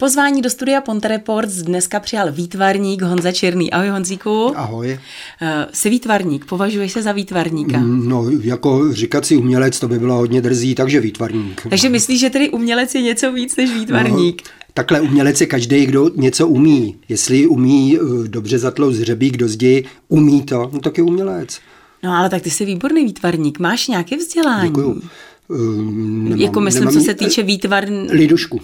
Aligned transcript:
Pozvání 0.00 0.42
do 0.42 0.50
studia 0.50 0.80
Ponte 0.80 1.08
Reports 1.08 1.54
dneska 1.54 2.00
přijal 2.00 2.32
výtvarník 2.32 3.02
Honza 3.02 3.32
Černý. 3.32 3.70
Ahoj 3.70 3.88
Honzíku. 3.88 4.52
Ahoj. 4.56 5.00
Uh, 5.42 5.48
jsi 5.72 5.90
výtvarník, 5.90 6.44
považuješ 6.44 6.92
se 6.92 7.02
za 7.02 7.12
výtvarníka? 7.12 7.78
Mm, 7.78 8.08
no, 8.08 8.30
jako 8.42 8.92
říkat 8.92 9.26
si 9.26 9.36
umělec, 9.36 9.80
to 9.80 9.88
by 9.88 9.98
bylo 9.98 10.14
hodně 10.14 10.40
drzí, 10.40 10.74
takže 10.74 11.00
výtvarník. 11.00 11.66
Takže 11.70 11.88
myslíš, 11.88 12.20
že 12.20 12.30
tedy 12.30 12.50
umělec 12.50 12.94
je 12.94 13.02
něco 13.02 13.32
víc 13.32 13.56
než 13.56 13.70
výtvarník? 13.70 14.42
No, 14.42 14.50
takhle 14.74 15.00
umělec 15.00 15.40
je 15.40 15.46
každý, 15.46 15.86
kdo 15.86 16.10
něco 16.16 16.48
umí. 16.48 16.96
Jestli 17.08 17.46
umí 17.46 17.98
uh, 17.98 18.24
dobře 18.24 18.58
zatlout 18.58 18.94
zřebík 18.94 19.36
do 19.36 19.48
zdi, 19.48 19.84
umí 20.08 20.42
to, 20.42 20.70
no 20.72 20.80
tak 20.80 20.98
je 20.98 21.04
umělec. 21.04 21.60
No 22.02 22.12
ale 22.12 22.30
tak 22.30 22.42
ty 22.42 22.50
jsi 22.50 22.64
výborný 22.64 23.04
výtvarník, 23.04 23.58
máš 23.58 23.88
nějaké 23.88 24.16
vzdělání? 24.16 24.68
Děkuju. 24.68 25.02
Um, 25.48 26.24
nemám, 26.24 26.40
jako 26.40 26.60
myslím, 26.60 26.84
nemám, 26.84 26.94
co 26.94 27.00
se 27.00 27.14
týče 27.14 27.42
výtvarní... 27.42 28.08
Lidušku 28.10 28.60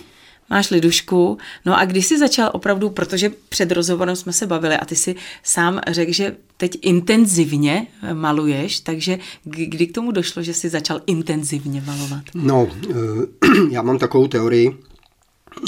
máš 0.50 0.71
lidušku. 0.71 1.39
No 1.64 1.79
a 1.79 1.84
když 1.84 2.07
jsi 2.07 2.18
začal 2.18 2.50
opravdu, 2.52 2.90
protože 2.90 3.32
před 3.48 3.72
rozhovorem 3.72 4.16
jsme 4.16 4.32
se 4.32 4.46
bavili 4.46 4.76
a 4.76 4.85
ty 4.85 4.96
si 4.96 5.14
sám 5.43 5.80
řekl, 5.89 6.12
že 6.12 6.36
teď 6.57 6.79
intenzivně 6.82 7.86
maluješ, 8.12 8.80
takže 8.80 9.18
kdy 9.44 9.86
k 9.86 9.94
tomu 9.94 10.11
došlo, 10.11 10.43
že 10.43 10.54
jsi 10.54 10.68
začal 10.68 11.00
intenzivně 11.07 11.82
malovat? 11.86 12.25
No, 12.35 12.68
eh, 12.90 12.94
já 13.71 13.82
mám 13.82 13.99
takovou 13.99 14.29
teorii, 14.29 14.76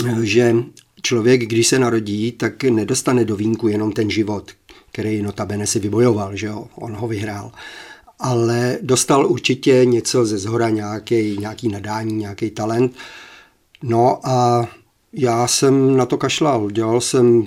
eh, 0.06 0.14
že 0.22 0.54
člověk, 1.02 1.46
když 1.46 1.66
se 1.66 1.78
narodí, 1.78 2.32
tak 2.32 2.64
nedostane 2.64 3.24
do 3.24 3.36
vínku 3.36 3.68
jenom 3.68 3.92
ten 3.92 4.10
život, 4.10 4.50
který 4.92 5.22
notabene 5.22 5.66
si 5.66 5.78
vybojoval, 5.78 6.36
že 6.36 6.46
jo, 6.46 6.66
on 6.74 6.92
ho 6.92 7.08
vyhrál 7.08 7.52
ale 8.18 8.78
dostal 8.82 9.26
určitě 9.26 9.84
něco 9.84 10.26
ze 10.26 10.38
zhora, 10.38 10.70
nějaký, 10.70 11.36
nějaký 11.38 11.68
nadání, 11.68 12.14
nějaký 12.14 12.50
talent 12.50 12.92
No 13.82 14.28
a 14.28 14.68
já 15.12 15.46
jsem 15.46 15.96
na 15.96 16.06
to 16.06 16.18
kašlal. 16.18 16.70
Dělal 16.70 17.00
jsem 17.00 17.46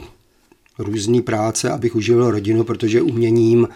různé 0.78 1.22
práce, 1.22 1.70
abych 1.70 1.95
uživil 1.95 2.31
rodinu, 2.31 2.64
protože 2.64 3.02
uměním 3.02 3.67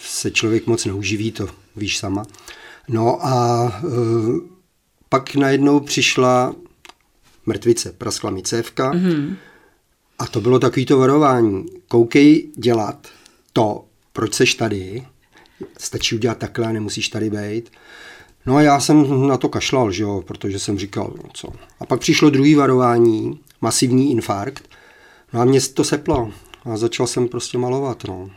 se 0.00 0.30
člověk 0.30 0.66
moc 0.66 0.84
neuživí, 0.84 1.32
to 1.32 1.48
víš 1.76 1.98
sama. 1.98 2.24
No 2.88 3.26
a 3.26 3.66
e, 3.76 3.88
pak 5.08 5.34
najednou 5.34 5.80
přišla 5.80 6.54
mrtvice, 7.46 7.92
praskla 7.92 8.30
mi 8.30 8.42
cévka 8.42 8.92
mm-hmm. 8.92 9.36
a 10.18 10.26
to 10.26 10.40
bylo 10.40 10.58
takový 10.58 10.86
to 10.86 10.98
varování. 10.98 11.66
Koukej 11.88 12.50
dělat 12.56 13.08
to, 13.52 13.84
proč 14.12 14.34
seš 14.34 14.54
tady, 14.54 15.06
stačí 15.78 16.14
udělat 16.14 16.38
takhle, 16.38 16.72
nemusíš 16.72 17.08
tady 17.08 17.30
být. 17.30 17.70
No 18.46 18.56
a 18.56 18.62
já 18.62 18.80
jsem 18.80 19.26
na 19.28 19.36
to 19.36 19.48
kašlal, 19.48 19.92
že 19.92 20.02
jo, 20.02 20.22
protože 20.26 20.58
jsem 20.58 20.78
říkal, 20.78 21.12
no 21.16 21.28
co. 21.34 21.48
A 21.80 21.86
pak 21.86 22.00
přišlo 22.00 22.30
druhý 22.30 22.54
varování, 22.54 23.40
masivní 23.60 24.10
infarkt. 24.10 24.68
No 25.32 25.40
a 25.40 25.44
mě 25.44 25.60
to 25.60 25.84
seplo. 25.84 26.30
A 26.64 26.76
začal 26.76 27.06
jsem 27.06 27.28
prostě 27.28 27.58
malovat, 27.58 28.04
no. 28.08 28.30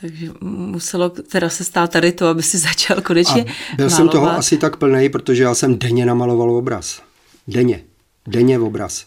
Takže 0.00 0.30
muselo 0.40 1.10
teda 1.10 1.48
se 1.48 1.64
stát 1.64 1.90
tady 1.90 2.12
to, 2.12 2.26
aby 2.26 2.42
si 2.42 2.58
začal 2.68 3.00
konečně 3.00 3.42
a 3.42 3.76
byl 3.76 3.86
malovat. 3.86 3.96
jsem 3.96 4.08
toho 4.08 4.30
asi 4.30 4.58
tak 4.58 4.76
plný, 4.76 5.08
protože 5.08 5.42
já 5.42 5.54
jsem 5.54 5.78
denně 5.78 6.06
namaloval 6.06 6.50
obraz. 6.50 7.02
Denně. 7.48 7.84
Denně 8.28 8.58
obraz. 8.58 9.04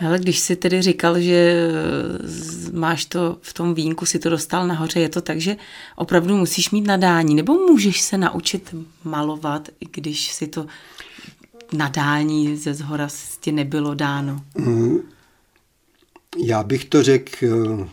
Ale 0.00 0.18
když 0.18 0.38
si 0.38 0.56
tedy 0.56 0.82
říkal, 0.82 1.20
že 1.20 1.68
máš 2.72 3.04
to 3.04 3.38
v 3.40 3.52
tom 3.52 3.74
vínku, 3.74 4.06
si 4.06 4.18
to 4.18 4.30
dostal 4.30 4.66
nahoře, 4.66 5.00
je 5.00 5.08
to 5.08 5.20
tak, 5.20 5.40
že 5.40 5.56
opravdu 5.96 6.36
musíš 6.36 6.70
mít 6.70 6.86
nadání, 6.86 7.34
nebo 7.34 7.54
můžeš 7.54 8.00
se 8.00 8.18
naučit 8.18 8.74
malovat, 9.04 9.68
i 9.80 9.86
když 9.90 10.32
si 10.32 10.46
to 10.46 10.66
nadání 11.72 12.56
ze 12.56 12.74
zhora 12.74 13.08
ti 13.40 13.52
nebylo 13.52 13.94
dáno? 13.94 14.44
Mm, 14.54 14.98
já 16.46 16.62
bych 16.62 16.84
to 16.84 17.02
řekl, 17.02 17.88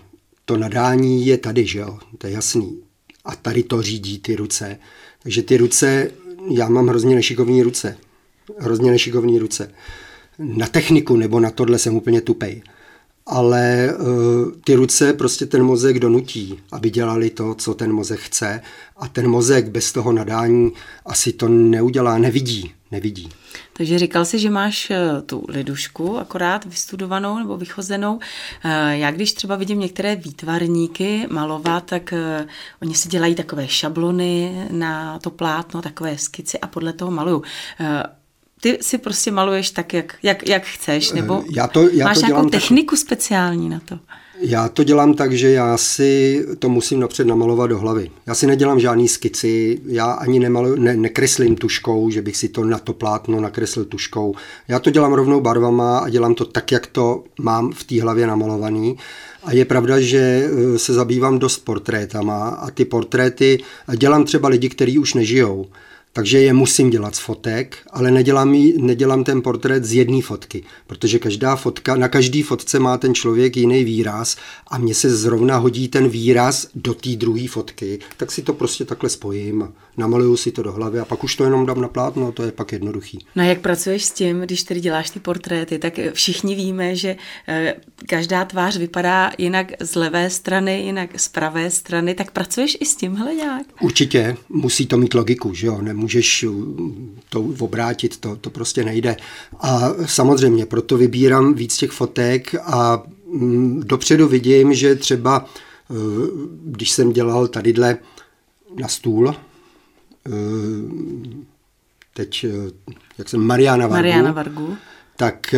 to 0.45 0.57
nadání 0.57 1.25
je 1.25 1.37
tady, 1.37 1.65
že 1.65 1.79
jo, 1.79 1.99
to 2.17 2.27
je 2.27 2.33
jasný. 2.33 2.81
A 3.25 3.35
tady 3.35 3.63
to 3.63 3.81
řídí 3.81 4.19
ty 4.19 4.35
ruce. 4.35 4.79
Takže 5.23 5.41
ty 5.43 5.57
ruce, 5.57 6.11
já 6.51 6.69
mám 6.69 6.87
hrozně 6.87 7.15
nešikovní 7.15 7.63
ruce. 7.63 7.97
Hrozně 8.57 8.91
nešikovní 8.91 9.39
ruce 9.39 9.71
na 10.39 10.67
techniku 10.67 11.15
nebo 11.15 11.39
na 11.39 11.51
tohle 11.51 11.79
jsem 11.79 11.95
úplně 11.95 12.21
tupej. 12.21 12.61
Ale 13.25 13.93
uh, 13.99 14.51
ty 14.63 14.75
ruce 14.75 15.13
prostě 15.13 15.45
ten 15.45 15.63
mozek 15.63 15.99
donutí, 15.99 16.59
aby 16.71 16.89
dělali 16.89 17.29
to, 17.29 17.55
co 17.55 17.73
ten 17.73 17.93
mozek 17.93 18.19
chce 18.19 18.61
a 18.97 19.07
ten 19.07 19.27
mozek 19.27 19.69
bez 19.69 19.91
toho 19.91 20.11
nadání 20.11 20.71
asi 21.05 21.33
to 21.33 21.47
neudělá, 21.47 22.17
nevidí, 22.17 22.71
nevidí. 22.91 23.29
Takže 23.73 23.99
říkal 23.99 24.25
jsi, 24.25 24.39
že 24.39 24.49
máš 24.49 24.91
eh, 24.91 25.21
tu 25.25 25.45
lidušku 25.49 26.19
akorát 26.19 26.65
vystudovanou 26.65 27.39
nebo 27.39 27.57
vychozenou. 27.57 28.19
Eh, 28.63 28.97
já 28.97 29.11
když 29.11 29.33
třeba 29.33 29.55
vidím 29.55 29.79
některé 29.79 30.15
výtvarníky 30.15 31.27
malovat, 31.29 31.85
tak 31.85 32.13
oni 32.81 32.95
si 32.95 33.09
dělají 33.09 33.35
takové 33.35 33.67
šablony 33.67 34.65
na 34.71 35.19
to 35.19 35.29
plátno, 35.29 35.81
takové 35.81 36.17
skici 36.17 36.59
a 36.59 36.67
podle 36.67 36.93
toho 36.93 37.11
malují 37.11 37.41
ty 38.61 38.77
si 38.81 38.97
prostě 38.97 39.31
maluješ 39.31 39.71
tak, 39.71 39.93
jak, 39.93 40.15
jak, 40.23 40.49
jak 40.49 40.63
chceš, 40.63 41.11
nebo 41.11 41.43
já 41.55 41.67
to, 41.67 41.89
já 41.89 42.05
máš 42.05 42.19
to 42.19 42.25
nějakou 42.25 42.49
techniku 42.49 42.95
tak, 42.95 42.99
speciální 42.99 43.69
na 43.69 43.79
to? 43.85 43.99
Já 44.41 44.69
to 44.69 44.83
dělám 44.83 45.13
tak, 45.13 45.33
že 45.33 45.51
já 45.51 45.77
si 45.77 46.45
to 46.59 46.69
musím 46.69 46.99
napřed 46.99 47.27
namalovat 47.27 47.69
do 47.69 47.79
hlavy. 47.79 48.11
Já 48.25 48.35
si 48.35 48.47
nedělám 48.47 48.79
žádný 48.79 49.07
skici, 49.07 49.81
já 49.85 50.11
ani 50.11 50.39
nemaluju, 50.39 50.75
ne, 50.75 50.97
nekreslím 50.97 51.55
tuškou, 51.55 52.09
že 52.09 52.21
bych 52.21 52.37
si 52.37 52.49
to 52.49 52.63
na 52.63 52.79
to 52.79 52.93
plátno 52.93 53.41
nakreslil 53.41 53.85
tuškou. 53.85 54.35
Já 54.67 54.79
to 54.79 54.89
dělám 54.89 55.13
rovnou 55.13 55.41
barvama 55.41 55.97
a 55.97 56.09
dělám 56.09 56.35
to 56.35 56.45
tak, 56.45 56.71
jak 56.71 56.87
to 56.87 57.23
mám 57.39 57.71
v 57.71 57.83
té 57.83 58.01
hlavě 58.01 58.27
namalovaný. 58.27 58.97
A 59.43 59.53
je 59.53 59.65
pravda, 59.65 59.99
že 59.99 60.19
eh, 60.19 60.79
se 60.79 60.93
zabývám 60.93 61.39
dost 61.39 61.57
portrétama 61.57 62.49
a 62.49 62.71
ty 62.71 62.85
portréty 62.85 63.63
dělám 63.97 64.23
třeba 64.23 64.49
lidi, 64.49 64.69
kteří 64.69 64.99
už 64.99 65.13
nežijou 65.13 65.65
takže 66.13 66.39
je 66.39 66.53
musím 66.53 66.89
dělat 66.89 67.15
z 67.15 67.19
fotek, 67.19 67.77
ale 67.89 68.11
nedělám, 68.11 68.55
nedělám 68.77 69.23
ten 69.23 69.41
portrét 69.41 69.85
z 69.85 69.93
jedné 69.93 70.21
fotky, 70.21 70.63
protože 70.87 71.19
každá 71.19 71.55
fotka, 71.55 71.95
na 71.95 72.07
každé 72.07 72.43
fotce 72.43 72.79
má 72.79 72.97
ten 72.97 73.13
člověk 73.13 73.57
jiný 73.57 73.83
výraz 73.83 74.37
a 74.67 74.77
mně 74.77 74.93
se 74.93 75.15
zrovna 75.15 75.57
hodí 75.57 75.87
ten 75.87 76.09
výraz 76.09 76.67
do 76.75 76.93
té 76.93 77.09
druhé 77.09 77.47
fotky, 77.47 77.99
tak 78.17 78.31
si 78.31 78.41
to 78.41 78.53
prostě 78.53 78.85
takhle 78.85 79.09
spojím, 79.09 79.73
namaluju 79.97 80.37
si 80.37 80.51
to 80.51 80.63
do 80.63 80.71
hlavy 80.71 80.99
a 80.99 81.05
pak 81.05 81.23
už 81.23 81.35
to 81.35 81.43
jenom 81.43 81.65
dám 81.65 81.81
na 81.81 81.87
plátno, 81.87 82.31
to 82.31 82.43
je 82.43 82.51
pak 82.51 82.71
jednoduchý. 82.71 83.25
No 83.35 83.43
a 83.43 83.45
jak 83.45 83.59
pracuješ 83.59 84.05
s 84.05 84.11
tím, 84.11 84.41
když 84.41 84.63
tedy 84.63 84.79
děláš 84.79 85.09
ty 85.09 85.19
portréty, 85.19 85.79
tak 85.79 85.99
všichni 86.13 86.55
víme, 86.55 86.95
že 86.95 87.15
eh, 87.47 87.75
každá 88.05 88.45
tvář 88.45 88.77
vypadá 88.77 89.31
jinak 89.37 89.71
z 89.79 89.95
levé 89.95 90.29
strany, 90.29 90.81
jinak 90.81 91.19
z 91.19 91.27
pravé 91.27 91.71
strany, 91.71 92.15
tak 92.15 92.31
pracuješ 92.31 92.77
i 92.79 92.85
s 92.85 92.95
tímhle 92.95 93.35
nějak? 93.35 93.65
Určitě, 93.81 94.37
musí 94.49 94.85
to 94.85 94.97
mít 94.97 95.13
logiku, 95.13 95.53
že 95.53 95.67
jo, 95.67 95.81
nemůže 95.81 95.98
nemůžeš 95.99 96.45
to 97.29 97.41
obrátit, 97.59 98.17
to, 98.17 98.35
to 98.35 98.49
prostě 98.49 98.83
nejde. 98.83 99.17
A 99.59 99.89
samozřejmě, 100.05 100.65
proto 100.65 100.97
vybírám 100.97 101.53
víc 101.53 101.77
těch 101.77 101.91
fotek 101.91 102.55
a 102.63 103.03
mm, 103.33 103.81
dopředu 103.85 104.27
vidím, 104.27 104.73
že 104.73 104.95
třeba, 104.95 105.45
eh, 105.45 105.93
když 106.63 106.91
jsem 106.91 107.13
dělal 107.13 107.47
tadyhle 107.47 107.97
na 108.81 108.87
stůl, 108.87 109.29
eh, 109.29 110.31
teď, 112.13 112.45
eh, 112.49 112.71
jak 113.17 113.29
jsem 113.29 113.41
Mariana 113.41 113.87
Vargu, 113.87 113.95
Mariana 113.95 114.31
Vargu. 114.31 114.77
tak 115.17 115.55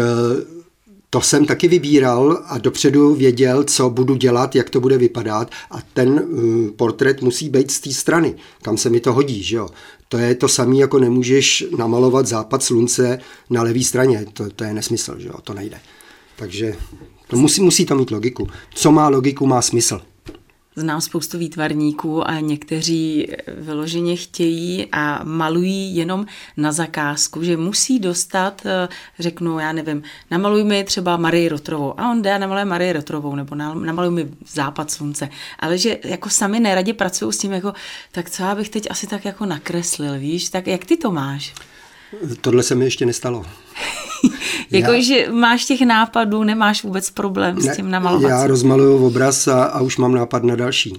to 1.13 1.21
jsem 1.21 1.45
taky 1.45 1.67
vybíral 1.67 2.43
a 2.45 2.57
dopředu 2.57 3.15
věděl, 3.15 3.63
co 3.63 3.89
budu 3.89 4.15
dělat, 4.15 4.55
jak 4.55 4.69
to 4.69 4.79
bude 4.79 4.97
vypadat 4.97 5.51
a 5.71 5.77
ten 5.93 6.09
uh, 6.09 6.69
portrét 6.69 7.21
musí 7.21 7.49
být 7.49 7.71
z 7.71 7.79
té 7.79 7.93
strany, 7.93 8.35
kam 8.61 8.77
se 8.77 8.89
mi 8.89 8.99
to 8.99 9.13
hodí, 9.13 9.43
že 9.43 9.55
jo. 9.55 9.69
To 10.07 10.17
je 10.17 10.35
to 10.35 10.47
samé, 10.47 10.75
jako 10.75 10.99
nemůžeš 10.99 11.65
namalovat 11.77 12.27
západ 12.27 12.63
slunce 12.63 13.19
na 13.49 13.63
levé 13.63 13.83
straně, 13.83 14.25
to, 14.33 14.49
to 14.49 14.63
je 14.63 14.73
nesmysl, 14.73 15.19
že 15.19 15.27
jo, 15.27 15.33
to 15.43 15.53
nejde. 15.53 15.77
Takže 16.35 16.75
to 17.27 17.37
musí, 17.37 17.61
musí 17.61 17.85
to 17.85 17.95
mít 17.95 18.11
logiku. 18.11 18.47
Co 18.75 18.91
má 18.91 19.09
logiku, 19.09 19.45
má 19.45 19.61
smysl. 19.61 20.01
Znám 20.75 21.01
spoustu 21.01 21.37
výtvarníků 21.37 22.27
a 22.27 22.39
někteří 22.39 23.27
vyloženě 23.47 24.15
chtějí 24.15 24.87
a 24.91 25.23
malují 25.23 25.95
jenom 25.95 26.25
na 26.57 26.71
zakázku, 26.71 27.43
že 27.43 27.57
musí 27.57 27.99
dostat, 27.99 28.61
eh, 28.65 28.87
řeknu, 29.19 29.59
já 29.59 29.71
nevím, 29.71 30.03
namaluj 30.31 30.63
mi 30.63 30.83
třeba 30.83 31.17
Marii 31.17 31.49
Rotrovou 31.49 31.99
a 31.99 32.11
on 32.11 32.21
jde 32.21 32.33
a 32.33 32.37
namaluje 32.37 32.65
Marii 32.65 32.93
Rotrovou 32.93 33.35
nebo 33.35 33.55
namaluj 33.55 34.11
mi 34.11 34.29
západ 34.47 34.91
slunce, 34.91 35.29
ale 35.59 35.77
že 35.77 35.97
jako 36.03 36.29
sami 36.29 36.59
neradě 36.59 36.93
pracují 36.93 37.33
s 37.33 37.37
tím 37.37 37.51
jako, 37.51 37.73
tak 38.11 38.29
co 38.29 38.43
já 38.43 38.55
bych 38.55 38.69
teď 38.69 38.87
asi 38.91 39.07
tak 39.07 39.25
jako 39.25 39.45
nakreslil, 39.45 40.19
víš, 40.19 40.49
tak 40.49 40.67
jak 40.67 40.85
ty 40.85 40.97
to 40.97 41.11
máš? 41.11 41.53
Tohle 42.41 42.63
se 42.63 42.75
mi 42.75 42.85
ještě 42.85 43.05
nestalo. 43.05 43.45
jako, 44.71 44.91
já, 44.91 45.01
že 45.01 45.27
máš 45.31 45.65
těch 45.65 45.81
nápadů, 45.81 46.43
nemáš 46.43 46.83
vůbec 46.83 47.09
problém 47.09 47.55
ne, 47.55 47.73
s 47.73 47.75
tím 47.75 47.91
namalovat? 47.91 48.29
Já 48.29 48.47
rozmaluju 48.47 49.05
obraz 49.05 49.47
a, 49.47 49.63
a 49.63 49.81
už 49.81 49.97
mám 49.97 50.13
nápad 50.13 50.43
na 50.43 50.55
další. 50.55 50.93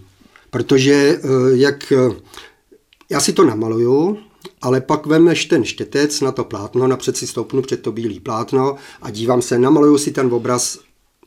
Protože 0.50 0.92
eh, 0.92 1.28
jak 1.52 1.92
eh, 1.92 2.14
já 3.10 3.20
si 3.20 3.32
to 3.32 3.44
namaluju, 3.44 4.18
ale 4.62 4.80
pak 4.80 5.06
vemeš 5.06 5.44
ten 5.44 5.64
štětec 5.64 6.20
na 6.20 6.32
to 6.32 6.44
plátno, 6.44 6.88
napřed 6.88 7.16
si 7.16 7.26
stoupnu 7.26 7.62
před 7.62 7.82
to 7.82 7.92
bílý 7.92 8.20
plátno 8.20 8.76
a 9.02 9.10
dívám 9.10 9.42
se, 9.42 9.58
namaluju 9.58 9.98
si 9.98 10.10
ten 10.10 10.34
obraz 10.34 10.78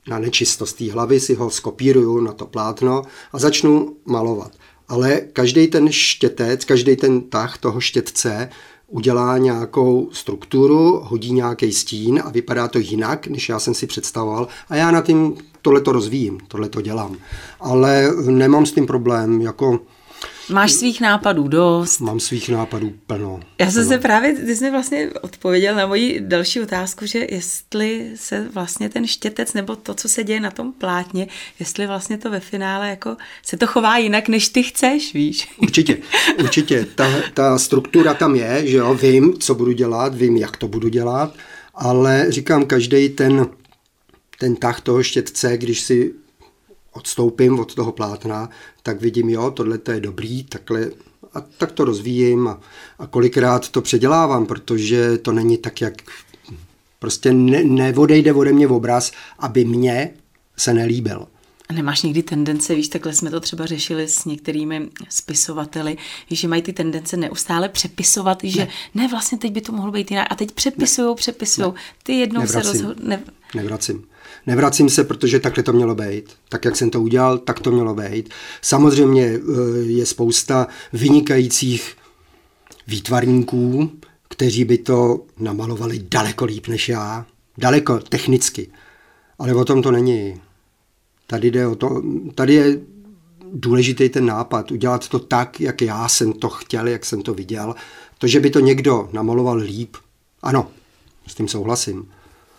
na 0.08 0.20
nečistost 0.20 0.78
té 0.78 0.92
hlavy, 0.92 1.20
si 1.20 1.34
ho 1.34 1.50
skopíruju 1.50 2.20
na 2.22 2.32
to 2.32 2.46
plátno 2.46 3.04
a 3.34 3.40
začnu 3.40 3.96
malovat. 4.06 4.52
Ale 4.88 5.22
každý 5.34 5.68
ten 5.68 5.92
štětec, 5.92 6.66
každý 6.66 6.96
ten 6.96 7.22
tah 7.22 7.58
toho 7.58 7.80
štětce 7.80 8.50
udělá 8.88 9.38
nějakou 9.38 10.10
strukturu, 10.12 11.00
hodí 11.04 11.32
nějaký 11.32 11.72
stín 11.72 12.22
a 12.26 12.30
vypadá 12.30 12.68
to 12.68 12.80
jinak, 12.80 13.28
než 13.28 13.50
já 13.50 13.60
jsem 13.60 13.74
si 13.74 13.88
představoval. 13.88 14.48
A 14.70 14.76
já 14.76 14.92
na 14.92 15.02
tím 15.02 15.36
tohle 15.62 15.82
to 15.82 15.92
rozvíjím, 15.92 16.40
tohle 16.48 16.70
to 16.70 16.82
dělám. 16.82 17.16
Ale 17.60 18.12
nemám 18.30 18.66
s 18.66 18.72
tím 18.72 18.86
problém, 18.86 19.42
jako 19.42 19.80
Máš 20.50 20.72
svých 20.72 21.02
nápadů 21.02 21.48
dost. 21.48 22.00
Mám 22.00 22.20
svých 22.20 22.50
nápadů 22.50 22.94
plno. 23.08 23.40
Já 23.60 23.72
jsem 23.72 23.86
se 23.86 23.98
právě, 23.98 24.34
ty 24.34 24.56
jsi 24.56 24.64
mi 24.64 24.72
vlastně 24.72 25.10
odpověděl 25.22 25.76
na 25.76 25.88
moji 25.88 26.20
další 26.20 26.62
otázku, 26.62 27.06
že 27.06 27.28
jestli 27.30 28.12
se 28.16 28.50
vlastně 28.54 28.90
ten 28.90 29.08
štětec 29.08 29.54
nebo 29.54 29.76
to, 29.76 29.94
co 29.94 30.10
se 30.10 30.24
děje 30.24 30.40
na 30.40 30.52
tom 30.52 30.74
plátně, 30.74 31.28
jestli 31.60 31.88
vlastně 31.88 32.18
to 32.18 32.30
ve 32.30 32.40
finále 32.40 32.90
jako 32.90 33.18
se 33.44 33.58
to 33.58 33.68
chová 33.68 33.98
jinak, 33.98 34.28
než 34.28 34.50
ty 34.50 34.64
chceš, 34.64 35.14
víš? 35.14 35.48
Určitě, 35.58 35.98
určitě. 36.40 36.88
Ta, 36.96 37.08
ta 37.34 37.58
struktura 37.58 38.14
tam 38.14 38.36
je, 38.36 38.68
že 38.68 38.78
jo, 38.78 38.94
vím, 38.94 39.34
co 39.40 39.56
budu 39.56 39.72
dělat, 39.72 40.16
vím, 40.16 40.38
jak 40.38 40.58
to 40.58 40.68
budu 40.68 40.90
dělat, 40.90 41.34
ale 41.76 42.26
říkám, 42.30 42.66
každý 42.66 43.10
ten, 43.10 43.48
ten 44.40 44.56
tah 44.56 44.82
toho 44.82 45.04
štětce, 45.04 45.58
když 45.58 45.82
si 45.82 46.14
odstoupím 46.96 47.60
od 47.60 47.76
toho 47.76 47.92
plátna, 47.92 48.50
tak 48.84 49.02
vidím, 49.02 49.30
jo, 49.30 49.52
tohle 49.52 49.78
to 49.78 49.92
je 49.92 50.00
dobrý, 50.00 50.44
takhle 50.44 50.90
a 51.34 51.42
tak 51.42 51.72
to 51.72 51.86
rozvíjím 51.86 52.48
a, 52.48 52.60
a 53.00 53.08
kolikrát 53.08 53.70
to 53.70 53.82
předělávám, 53.82 54.46
protože 54.46 55.18
to 55.18 55.32
není 55.32 55.58
tak, 55.58 55.82
jak 55.82 55.94
prostě 57.00 57.34
ne, 57.34 57.64
neodejde 57.64 58.34
ode 58.34 58.54
mě 58.54 58.68
obraz, 58.68 59.12
aby 59.40 59.66
mě 59.66 60.10
se 60.58 60.74
nelíbil. 60.74 61.28
A 61.70 61.74
nemáš 61.74 62.02
někdy 62.02 62.24
tendence, 62.24 62.76
víš, 62.76 62.88
takhle 62.88 63.14
jsme 63.14 63.32
to 63.32 63.40
třeba 63.40 63.66
řešili 63.66 64.08
s 64.08 64.26
některými 64.26 64.90
spisovateli, 65.10 65.98
že 66.32 66.48
mají 66.48 66.62
ty 66.62 66.74
tendence 66.74 67.18
neustále 67.18 67.70
přepisovat, 67.70 68.40
že 68.44 68.60
ne, 68.60 68.68
ne 68.94 69.08
vlastně 69.08 69.38
teď 69.38 69.52
by 69.52 69.62
to 69.62 69.72
mohlo 69.72 69.92
být 69.92 70.12
jinak 70.12 70.28
a 70.30 70.36
teď 70.36 70.52
přepisují, 70.52 71.16
přepisují. 71.16 71.74
Ty 72.04 72.14
jednou 72.14 72.42
Nevracím. 72.42 72.72
se 72.72 72.78
rozhodnou. 72.78 73.08
Ne... 73.08 73.24
Nevracím. 73.56 74.06
Nevracím 74.48 74.90
se, 74.90 75.04
protože 75.04 75.40
takhle 75.40 75.64
to 75.64 75.74
mělo 75.74 75.96
být. 75.96 76.34
Tak, 76.50 76.66
jak 76.66 76.76
jsem 76.76 76.90
to 76.90 77.02
udělal, 77.02 77.38
tak 77.38 77.60
to 77.60 77.72
mělo 77.72 77.96
být. 77.96 78.30
Samozřejmě 78.62 79.24
eh, 79.24 79.42
je 79.82 80.06
spousta 80.06 80.68
vynikajících 80.94 81.98
výtvarníků, 82.88 83.92
kteří 84.30 84.66
by 84.66 84.78
to 84.78 85.26
namalovali 85.40 86.06
daleko 86.12 86.46
líp 86.46 86.68
než 86.68 86.90
já. 86.90 87.26
Daleko 87.58 88.00
technicky. 88.00 88.68
Ale 89.40 89.54
o 89.54 89.66
tom 89.66 89.82
to 89.82 89.92
není. 89.92 90.42
Tady 91.28 91.52
jde 91.52 91.68
o 91.68 91.76
to, 91.76 92.04
tady 92.36 92.54
je 92.54 92.80
důležitý 93.54 94.10
ten 94.10 94.26
nápad, 94.26 94.72
udělat 94.72 95.08
to 95.08 95.20
tak, 95.20 95.62
jak 95.62 95.82
já 95.82 96.08
jsem 96.08 96.34
to 96.34 96.50
chtěl, 96.50 96.88
jak 96.88 97.06
jsem 97.06 97.22
to 97.22 97.34
viděl. 97.34 97.76
To, 98.18 98.28
že 98.28 98.40
by 98.40 98.50
to 98.50 98.60
někdo 98.60 99.10
namaloval 99.12 99.58
líp, 99.58 99.98
ano, 100.42 100.72
s 101.28 101.36
tím 101.36 101.48
souhlasím. 101.48 102.08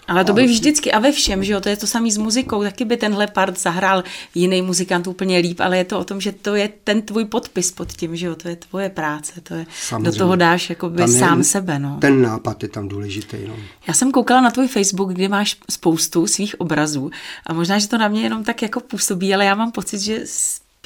Ale 0.08 0.24
to 0.24 0.32
by 0.32 0.46
vždycky 0.46 0.92
a 0.92 0.98
ve 0.98 1.12
všem, 1.12 1.44
že 1.44 1.52
jo, 1.52 1.60
to 1.60 1.68
je 1.68 1.76
to 1.76 1.86
samý 1.86 2.10
s 2.10 2.16
muzikou, 2.16 2.62
taky 2.62 2.84
by 2.84 2.96
tenhle 2.96 3.26
part 3.26 3.60
zahrál 3.60 4.04
jiný 4.34 4.62
muzikant 4.62 5.06
úplně 5.06 5.38
líp, 5.38 5.60
ale 5.60 5.78
je 5.78 5.84
to 5.84 5.98
o 5.98 6.04
tom, 6.04 6.20
že 6.20 6.32
to 6.32 6.54
je 6.54 6.70
ten 6.84 7.02
tvůj 7.02 7.24
podpis 7.24 7.72
pod 7.72 7.92
tím, 7.92 8.16
že 8.16 8.26
jo, 8.26 8.34
to 8.34 8.48
je 8.48 8.56
tvoje 8.56 8.88
práce, 8.88 9.32
to 9.42 9.54
je, 9.54 9.66
Samozřejmě. 9.80 10.10
do 10.10 10.16
toho 10.16 10.36
dáš 10.36 10.70
jakoby 10.70 11.08
sám 11.08 11.44
sebe, 11.44 11.78
no. 11.78 11.98
Ten 12.00 12.22
nápad 12.22 12.62
je 12.62 12.68
tam 12.68 12.88
důležitý, 12.88 13.36
no. 13.48 13.56
Já 13.88 13.94
jsem 13.94 14.12
koukala 14.12 14.40
na 14.40 14.50
tvůj 14.50 14.68
Facebook, 14.68 15.12
kde 15.12 15.28
máš 15.28 15.56
spoustu 15.70 16.26
svých 16.26 16.60
obrazů 16.60 17.10
a 17.46 17.52
možná, 17.52 17.78
že 17.78 17.88
to 17.88 17.98
na 17.98 18.08
mě 18.08 18.22
jenom 18.22 18.44
tak 18.44 18.62
jako 18.62 18.80
působí, 18.80 19.34
ale 19.34 19.44
já 19.44 19.54
mám 19.54 19.72
pocit, 19.72 19.98
že 19.98 20.20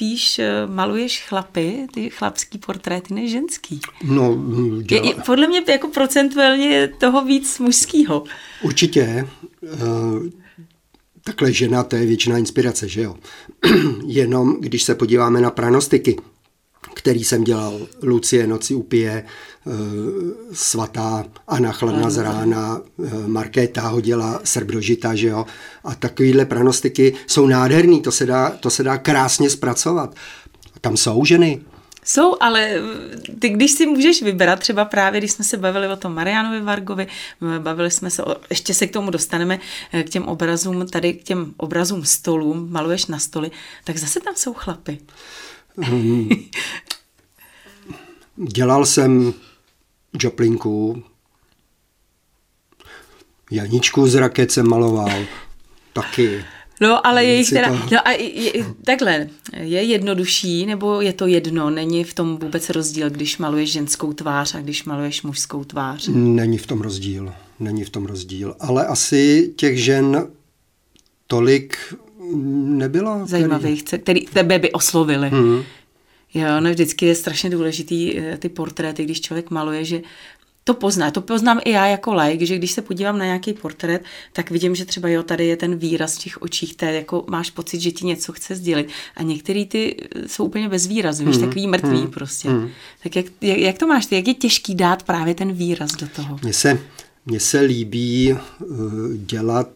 spíš 0.01 0.39
eh, 0.39 0.67
maluješ 0.67 1.23
chlapy, 1.29 1.87
ty 1.93 2.09
chlapský 2.09 2.57
portréty, 2.57 3.13
než 3.13 3.31
ženský. 3.31 3.79
No, 4.03 4.37
děla... 4.81 5.07
je, 5.07 5.15
podle 5.25 5.47
mě 5.47 5.63
jako 5.67 5.87
procentuálně 5.87 6.67
je 6.67 6.87
toho 6.87 7.25
víc 7.25 7.59
mužského. 7.59 8.23
Určitě. 8.61 9.27
Uh, 9.61 10.23
takhle 11.23 11.53
žena, 11.53 11.83
to 11.83 11.95
je 11.95 12.05
většina 12.05 12.37
inspirace, 12.37 12.87
že 12.87 13.01
jo. 13.01 13.15
Jenom 14.05 14.57
když 14.59 14.83
se 14.83 14.95
podíváme 14.95 15.41
na 15.41 15.51
pranostiky, 15.51 16.17
který 16.95 17.23
jsem 17.23 17.43
dělal, 17.43 17.87
Lucie 18.03 18.47
noci 18.47 18.75
upije, 18.75 19.11
eh, 19.13 19.71
svatá 20.53 21.25
Anna 21.47 21.71
chladna 21.71 22.09
z 22.09 22.17
rána, 22.17 22.81
eh, 22.81 23.27
Markéta 23.27 23.81
hodila 23.81 24.41
srb 24.43 24.67
do 24.67 24.81
žita, 24.81 25.15
že 25.15 25.27
jo. 25.27 25.45
A 25.83 25.95
takovýhle 25.95 26.45
pranostiky 26.45 27.13
jsou 27.27 27.47
nádherný, 27.47 28.01
to 28.01 28.11
se 28.11 28.25
dá, 28.25 28.49
to 28.49 28.69
se 28.69 28.83
dá 28.83 28.97
krásně 28.97 29.49
zpracovat. 29.49 30.15
Tam 30.81 30.97
jsou 30.97 31.25
ženy, 31.25 31.61
jsou, 32.05 32.35
ale 32.39 32.73
ty, 33.39 33.49
když 33.49 33.71
si 33.71 33.85
můžeš 33.85 34.21
vybrat, 34.21 34.59
třeba 34.59 34.85
právě, 34.85 35.19
když 35.19 35.31
jsme 35.31 35.45
se 35.45 35.57
bavili 35.57 35.87
o 35.87 35.95
tom 35.95 36.13
Marianovi 36.13 36.61
Vargovi, 36.61 37.07
bavili 37.59 37.91
jsme 37.91 38.09
se, 38.09 38.23
o, 38.23 38.35
ještě 38.49 38.73
se 38.73 38.87
k 38.87 38.93
tomu 38.93 39.11
dostaneme, 39.11 39.59
eh, 39.93 40.03
k 40.03 40.09
těm 40.09 40.23
obrazům, 40.23 40.87
tady 40.87 41.13
k 41.13 41.23
těm 41.23 41.53
obrazům 41.57 42.05
stolů, 42.05 42.67
maluješ 42.69 43.05
na 43.05 43.19
stoli, 43.19 43.51
tak 43.83 43.97
zase 43.97 44.19
tam 44.19 44.35
jsou 44.35 44.53
chlapy. 44.53 44.97
Dělal 48.35 48.85
jsem 48.85 49.33
Joplinku, 50.19 51.03
Janičku 53.51 54.07
z 54.07 54.15
raket 54.15 54.51
jsem 54.51 54.69
maloval, 54.69 55.11
taky. 55.93 56.45
No, 56.81 57.07
ale 57.07 57.25
je 57.25 57.35
jich 57.35 57.49
teda, 57.49 57.69
no 57.91 58.07
a 58.07 58.11
je, 58.11 58.65
takhle, 58.85 59.27
je 59.53 59.83
jednodušší, 59.83 60.65
nebo 60.65 61.01
je 61.01 61.13
to 61.13 61.27
jedno? 61.27 61.69
Není 61.69 62.03
v 62.03 62.13
tom 62.13 62.37
vůbec 62.37 62.69
rozdíl, 62.69 63.09
když 63.09 63.37
maluješ 63.37 63.71
ženskou 63.71 64.13
tvář 64.13 64.55
a 64.55 64.59
když 64.61 64.83
maluješ 64.83 65.21
mužskou 65.21 65.63
tvář? 65.63 66.09
Není 66.13 66.57
v 66.57 66.67
tom 66.67 66.81
rozdíl, 66.81 67.33
není 67.59 67.83
v 67.83 67.89
tom 67.89 68.05
rozdíl, 68.05 68.55
ale 68.59 68.85
asi 68.85 69.53
těch 69.55 69.83
žen 69.83 70.27
tolik 71.27 71.77
nebylo. 72.35 73.21
Zajímavých, 73.25 73.83
který, 73.83 74.01
který 74.01 74.25
tebe 74.25 74.59
by 74.59 74.71
oslovili. 74.71 75.29
Hmm. 75.29 75.63
Jo, 76.33 76.59
no 76.59 76.69
vždycky 76.69 77.05
je 77.05 77.15
strašně 77.15 77.49
důležitý 77.49 78.19
eh, 78.19 78.37
ty 78.37 78.49
portréty, 78.49 79.03
když 79.03 79.21
člověk 79.21 79.49
maluje, 79.49 79.85
že 79.85 80.01
to 80.63 80.73
pozná. 80.73 81.11
To 81.11 81.21
poznám 81.21 81.59
i 81.65 81.71
já 81.71 81.87
jako 81.87 82.13
like, 82.13 82.45
že 82.45 82.57
když 82.57 82.71
se 82.71 82.81
podívám 82.81 83.17
na 83.17 83.25
nějaký 83.25 83.53
portrét, 83.53 84.03
tak 84.33 84.51
vidím, 84.51 84.75
že 84.75 84.85
třeba 84.85 85.09
jo, 85.09 85.23
tady 85.23 85.47
je 85.47 85.57
ten 85.57 85.75
výraz 85.75 86.17
v 86.17 86.23
těch 86.23 86.41
očích, 86.41 86.75
to 86.75 86.85
jako 86.85 87.25
máš 87.29 87.49
pocit, 87.49 87.79
že 87.79 87.91
ti 87.91 88.05
něco 88.05 88.33
chce 88.33 88.55
sdělit. 88.55 88.89
A 89.15 89.23
některý 89.23 89.65
ty 89.65 89.97
eh, 90.15 90.27
jsou 90.27 90.45
úplně 90.45 90.69
bez 90.69 90.87
výrazu, 90.87 91.25
víš, 91.25 91.37
mm, 91.37 91.43
takový 91.43 91.67
mrtvý 91.67 92.01
mm, 92.01 92.11
prostě. 92.11 92.49
Mm. 92.49 92.69
Tak 93.03 93.15
jak, 93.15 93.25
jak, 93.41 93.57
jak 93.57 93.77
to 93.77 93.87
máš 93.87 94.05
ty? 94.05 94.15
Jak 94.15 94.27
je 94.27 94.33
těžký 94.33 94.75
dát 94.75 95.03
právě 95.03 95.35
ten 95.35 95.53
výraz 95.53 95.91
do 95.91 96.07
toho? 96.07 96.39
Mně 96.43 96.53
se, 96.53 96.79
mně 97.25 97.39
se 97.39 97.59
líbí 97.59 98.33
uh, 98.33 98.77
dělat 99.15 99.69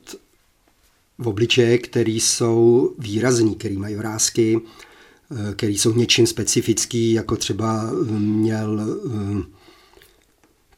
v 1.17 1.27
obličeje, 1.27 1.77
který 1.77 2.19
jsou 2.19 2.91
výrazní, 2.99 3.55
který 3.55 3.77
mají 3.77 3.95
vrázky, 3.95 4.61
Eh, 5.31 5.53
který 5.53 5.77
jsou 5.77 5.93
něčím 5.93 6.27
specifický, 6.27 7.13
jako 7.13 7.35
třeba 7.35 7.89
eh, 7.89 8.11
měl 8.11 8.99
uh, 9.03 9.41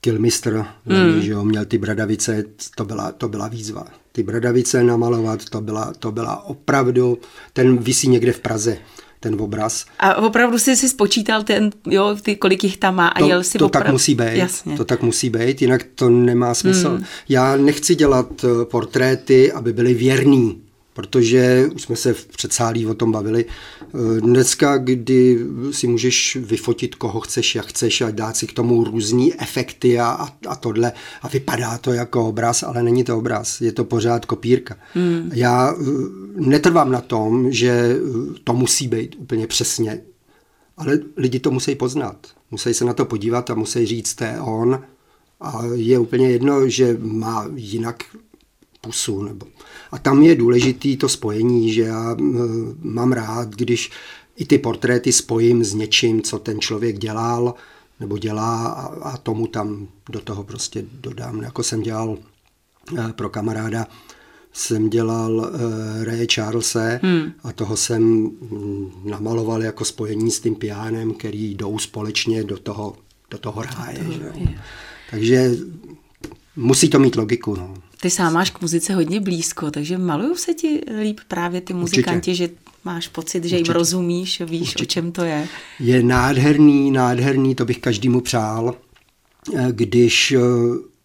Kilmister, 0.02 0.66
mm. 0.86 1.22
že 1.22 1.32
jo, 1.32 1.46
měl 1.46 1.66
ty 1.66 1.78
bradavice, 1.78 2.44
to 2.76 2.86
byla, 2.86 3.12
to 3.12 3.30
byla 3.30 3.48
výzva. 3.48 3.88
Ty 4.12 4.24
bradavice 4.24 4.84
namalovat, 4.84 5.50
to 5.50 5.62
byla, 5.62 5.94
to 6.00 6.12
byla 6.12 6.44
opravdu, 6.46 7.18
ten 7.54 7.78
visí 7.78 8.10
někde 8.10 8.34
v 8.34 8.40
Praze 8.40 8.78
ten 9.20 9.42
obraz. 9.42 9.86
A 10.00 10.16
opravdu 10.16 10.60
jsi 10.60 10.76
si 10.76 10.90
spočítal 10.90 11.44
ten, 11.44 11.70
jo, 11.90 12.18
ty, 12.22 12.36
kolik 12.36 12.64
jich 12.64 12.78
tam 12.78 12.96
má 12.96 13.08
a 13.08 13.20
to, 13.20 13.28
jel 13.28 13.44
si 13.44 13.58
To 13.58 13.66
opravdu... 13.66 13.86
tak 13.86 13.92
musí 13.92 14.16
být, 14.16 14.38
Jasně. 14.38 14.78
to 14.78 14.86
tak 14.86 15.02
musí 15.02 15.30
být, 15.30 15.62
jinak 15.62 15.84
to 15.96 16.10
nemá 16.10 16.54
smysl. 16.54 16.90
Mm. 16.90 17.04
Já 17.30 17.56
nechci 17.56 17.96
dělat 17.96 18.46
portréty, 18.64 19.52
aby 19.52 19.74
byly 19.74 19.94
věrný 19.94 20.62
protože 20.98 21.70
už 21.76 21.82
jsme 21.82 21.96
se 21.96 22.14
v 22.14 22.28
předsálí 22.28 22.86
o 22.86 22.94
tom 22.94 23.12
bavili. 23.12 23.46
Eh, 23.46 24.22
dneska, 24.22 24.78
kdy 24.78 25.40
si 25.72 25.88
můžeš 25.88 26.38
vyfotit, 26.42 26.96
koho 26.96 27.20
chceš, 27.20 27.56
jak 27.56 27.66
chceš 27.66 28.02
a 28.02 28.12
dát 28.12 28.38
si 28.38 28.48
k 28.48 28.54
tomu 28.54 28.84
různý 28.84 29.42
efekty 29.42 30.00
a, 30.00 30.06
a, 30.08 30.30
a 30.48 30.56
tohle 30.56 30.92
a 31.22 31.28
vypadá 31.28 31.78
to 31.78 31.94
jako 31.94 32.28
obraz, 32.28 32.64
ale 32.64 32.84
není 32.84 33.04
to 33.04 33.18
obraz, 33.18 33.62
je 33.62 33.72
to 33.72 33.84
pořád 33.84 34.26
kopírka. 34.26 34.76
Hmm. 34.94 35.32
Já 35.34 35.74
eh, 35.74 35.84
netrvám 36.36 36.92
na 36.92 37.02
tom, 37.02 37.52
že 37.52 37.70
eh, 37.70 38.00
to 38.44 38.54
musí 38.54 38.88
být 38.88 39.16
úplně 39.20 39.48
přesně, 39.48 40.02
ale 40.78 41.00
lidi 41.18 41.40
to 41.40 41.52
musí 41.52 41.76
poznat. 41.76 42.28
Musí 42.52 42.74
se 42.74 42.86
na 42.86 42.94
to 42.94 43.06
podívat 43.06 43.50
a 43.50 43.56
musí 43.56 43.86
říct, 43.86 44.16
to 44.16 44.24
je 44.24 44.40
on. 44.40 44.84
A 45.42 45.62
je 45.74 46.00
úplně 46.00 46.30
jedno, 46.30 46.70
že 46.70 46.98
má 47.00 47.46
jinak 47.56 48.04
pusu. 48.88 49.24
Nebo... 49.24 49.46
A 49.92 49.98
tam 49.98 50.24
je 50.24 50.36
důležitý 50.36 50.98
to 50.98 51.10
spojení, 51.10 51.74
že 51.74 51.82
já 51.82 52.16
mám 52.82 53.12
rád, 53.12 53.50
když 53.50 53.92
i 54.36 54.46
ty 54.46 54.58
portréty 54.58 55.12
spojím 55.12 55.64
s 55.64 55.74
něčím, 55.74 56.22
co 56.22 56.40
ten 56.40 56.60
člověk 56.60 56.98
dělal, 56.98 57.54
nebo 58.00 58.18
dělá 58.18 58.68
a, 58.68 59.10
a 59.10 59.18
tomu 59.18 59.48
tam 59.48 59.88
do 60.10 60.20
toho 60.20 60.44
prostě 60.44 60.86
dodám. 61.02 61.42
Jako 61.42 61.64
jsem 61.64 61.82
dělal 61.82 62.18
eh, 62.98 63.14
pro 63.14 63.30
kamaráda, 63.30 63.88
jsem 64.54 64.90
dělal 64.90 65.36
uh, 65.36 66.04
Ray 66.04 66.28
Charlese 66.34 67.00
hmm. 67.04 67.32
a 67.44 67.52
toho 67.52 67.78
jsem 67.78 68.04
mm, 68.04 68.92
namaloval 69.06 69.64
jako 69.64 69.86
spojení 69.86 70.32
s 70.32 70.40
tím 70.40 70.56
pianem, 70.56 71.14
který 71.14 71.56
jdou 71.56 71.80
společně 71.80 72.44
do 72.44 72.58
toho, 72.58 72.96
do 73.32 73.38
toho 73.38 73.62
ráje. 73.62 74.00
To 74.06 74.12
že? 74.12 74.32
Takže 75.12 75.52
musí 76.58 76.90
to 76.90 77.00
mít 77.00 77.16
logiku. 77.16 77.56
No. 77.56 77.74
Ty 78.02 78.10
sám 78.10 78.34
máš 78.34 78.52
k 78.52 78.62
muzice 78.62 78.94
hodně 78.94 79.20
blízko, 79.22 79.72
takže 79.72 79.98
malují 79.98 80.38
se 80.38 80.54
ti 80.54 80.82
líp 81.02 81.20
právě 81.28 81.62
ty 81.62 81.74
muzikanti, 81.74 82.32
Určitě. 82.32 82.36
že 82.36 82.50
máš 82.84 83.08
pocit, 83.08 83.44
že 83.44 83.56
Určitě. 83.56 83.72
jim 83.72 83.74
rozumíš, 83.74 84.42
víš, 84.42 84.62
Určitě. 84.62 84.84
o 84.84 84.86
čem 84.86 85.12
to 85.12 85.24
je. 85.24 85.48
Je 85.80 86.04
nádherný, 86.04 86.92
nádherný, 86.92 87.56
to 87.56 87.66
bych 87.66 87.80
každému 87.80 88.22
přál, 88.22 88.76
eh, 89.56 89.68
když 89.72 90.32
eh, 90.32 90.40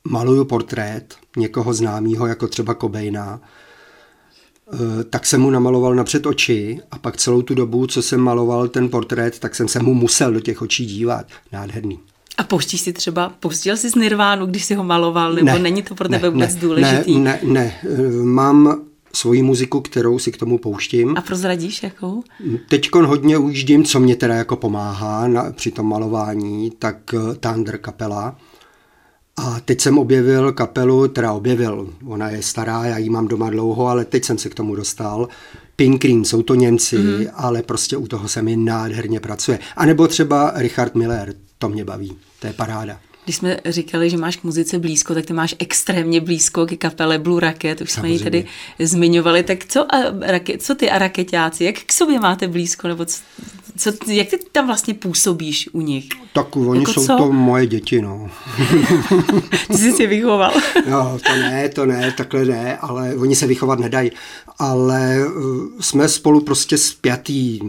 maluju 0.08 0.44
portrét 0.44 1.14
někoho 1.36 1.74
známého, 1.74 2.26
jako 2.26 2.48
třeba 2.48 2.74
Kobejna, 2.74 3.40
eh, 4.72 5.04
tak 5.04 5.26
jsem 5.26 5.40
mu 5.40 5.50
namaloval 5.50 5.94
napřed 5.94 6.26
oči 6.26 6.80
a 6.90 6.98
pak 6.98 7.16
celou 7.16 7.42
tu 7.42 7.54
dobu, 7.54 7.86
co 7.86 8.02
jsem 8.02 8.20
maloval 8.20 8.68
ten 8.68 8.88
portrét, 8.88 9.38
tak 9.38 9.54
jsem 9.54 9.68
se 9.68 9.82
mu 9.82 9.94
musel 9.94 10.32
do 10.32 10.40
těch 10.40 10.62
očí 10.62 10.86
dívat. 10.86 11.26
Nádherný. 11.52 11.98
A 12.42 12.44
pouštíš 12.44 12.80
si 12.80 12.92
třeba, 12.92 13.32
pustil 13.40 13.76
jsi 13.76 13.90
z 13.90 13.94
Nirvánu, 13.94 14.46
když 14.46 14.64
si 14.64 14.74
ho 14.74 14.84
maloval, 14.84 15.32
nebo 15.32 15.46
ne, 15.46 15.58
není 15.58 15.82
to 15.82 15.94
pro 15.94 16.08
tebe 16.08 16.22
ne, 16.22 16.30
vůbec 16.30 16.54
ne, 16.54 16.60
důležitý? 16.60 17.18
Ne, 17.18 17.40
ne, 17.42 17.52
ne, 17.52 17.74
mám 18.22 18.80
svoji 19.14 19.42
muziku, 19.42 19.80
kterou 19.80 20.18
si 20.18 20.32
k 20.32 20.36
tomu 20.36 20.58
pouštím. 20.58 21.14
A 21.16 21.20
prozradíš 21.20 21.82
jakou? 21.82 22.22
Teď 22.68 22.94
hodně 22.94 23.38
ujíždím, 23.38 23.84
co 23.84 24.00
mě 24.00 24.16
teda 24.16 24.34
jako 24.34 24.56
pomáhá 24.56 25.28
na, 25.28 25.52
při 25.52 25.70
tom 25.70 25.88
malování, 25.88 26.72
tak 26.78 26.96
uh, 27.14 27.34
Thunder 27.34 27.78
kapela. 27.78 28.36
A 29.36 29.60
teď 29.64 29.80
jsem 29.80 29.98
objevil 29.98 30.52
kapelu, 30.52 31.08
teda 31.08 31.32
objevil, 31.32 31.88
ona 32.06 32.30
je 32.30 32.42
stará, 32.42 32.84
já 32.84 32.98
ji 32.98 33.10
mám 33.10 33.28
doma 33.28 33.50
dlouho, 33.50 33.86
ale 33.86 34.04
teď 34.04 34.24
jsem 34.24 34.38
se 34.38 34.48
k 34.48 34.54
tomu 34.54 34.74
dostal. 34.74 35.28
Pink 35.76 36.00
Cream, 36.00 36.24
jsou 36.24 36.42
to 36.42 36.54
Němci, 36.54 36.98
mm-hmm. 36.98 37.30
ale 37.34 37.62
prostě 37.62 37.96
u 37.96 38.06
toho 38.06 38.28
se 38.28 38.42
mi 38.42 38.56
nádherně 38.56 39.20
pracuje. 39.20 39.58
A 39.76 39.86
nebo 39.86 40.08
třeba 40.08 40.52
Richard 40.54 40.94
Miller, 40.94 41.34
to 41.62 41.68
mě 41.68 41.84
baví, 41.84 42.16
to 42.40 42.46
je 42.46 42.52
paráda. 42.52 42.98
Když 43.24 43.36
jsme 43.36 43.60
říkali, 43.64 44.10
že 44.10 44.16
máš 44.16 44.36
k 44.36 44.44
muzice 44.44 44.78
blízko, 44.78 45.14
tak 45.14 45.26
ty 45.26 45.32
máš 45.32 45.54
extrémně 45.58 46.20
blízko 46.20 46.66
k 46.66 46.76
kapele 46.76 47.18
Blue 47.18 47.40
Racket, 47.40 47.80
už 47.80 47.90
Samozřejmě. 47.90 48.18
jsme 48.18 48.24
ji 48.24 48.30
tedy 48.30 48.44
zmiňovali. 48.78 49.42
Tak 49.42 49.64
co, 49.64 49.94
a, 49.94 49.98
raket, 50.20 50.62
co 50.62 50.74
ty 50.74 50.90
a 50.90 50.98
raketáci, 50.98 51.64
jak 51.64 51.74
k 51.78 51.92
sobě 51.92 52.20
máte 52.20 52.48
blízko, 52.48 52.88
nebo 52.88 53.04
co, 53.04 53.92
co, 53.92 54.10
jak 54.10 54.28
ty 54.28 54.38
tam 54.52 54.66
vlastně 54.66 54.94
působíš 54.94 55.68
u 55.72 55.80
nich? 55.80 56.08
Tak 56.32 56.56
oni 56.56 56.80
jako 56.80 56.92
jsou 56.92 57.06
co? 57.06 57.16
to 57.16 57.32
moje 57.32 57.66
děti, 57.66 58.02
no. 58.02 58.30
ty 59.66 59.78
jsi 59.78 59.92
si 59.92 60.06
vychoval. 60.06 60.52
no, 60.90 61.18
to 61.26 61.36
ne, 61.36 61.68
to 61.68 61.86
ne, 61.86 62.14
takhle 62.16 62.44
ne, 62.44 62.76
ale 62.76 63.16
oni 63.16 63.36
se 63.36 63.46
vychovat 63.46 63.78
nedají. 63.78 64.10
Ale 64.58 65.26
uh, 65.26 65.80
jsme 65.80 66.08
spolu 66.08 66.40
prostě 66.40 66.78
spjatý 66.78 67.60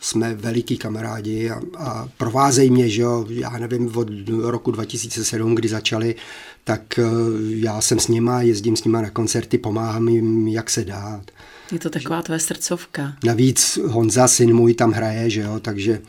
jsme 0.00 0.34
veliký 0.34 0.78
kamarádi 0.78 1.50
a, 1.50 1.60
a 1.78 2.08
provázejí 2.16 2.70
mě, 2.70 2.88
že 2.88 3.02
jo, 3.02 3.26
já 3.28 3.50
nevím, 3.50 3.96
od 3.96 4.08
roku 4.28 4.70
2007, 4.70 5.54
kdy 5.54 5.68
začali, 5.68 6.14
tak 6.64 6.98
eh, 6.98 7.04
já 7.48 7.80
jsem 7.80 8.00
s 8.00 8.08
nima, 8.08 8.42
jezdím 8.42 8.76
s 8.76 8.84
nima 8.84 9.02
na 9.02 9.10
koncerty, 9.10 9.58
pomáhám 9.58 10.08
jim, 10.08 10.48
jak 10.48 10.70
se 10.70 10.84
dá. 10.84 11.20
Je 11.72 11.78
to 11.78 11.90
taková 11.90 12.22
tvoje 12.22 12.40
srdcovka. 12.40 13.12
Navíc 13.24 13.78
Honza, 13.86 14.28
syn 14.28 14.54
můj, 14.54 14.74
tam 14.74 14.92
hraje, 14.92 15.30
že 15.30 15.40
jo, 15.40 15.60
takže... 15.60 16.00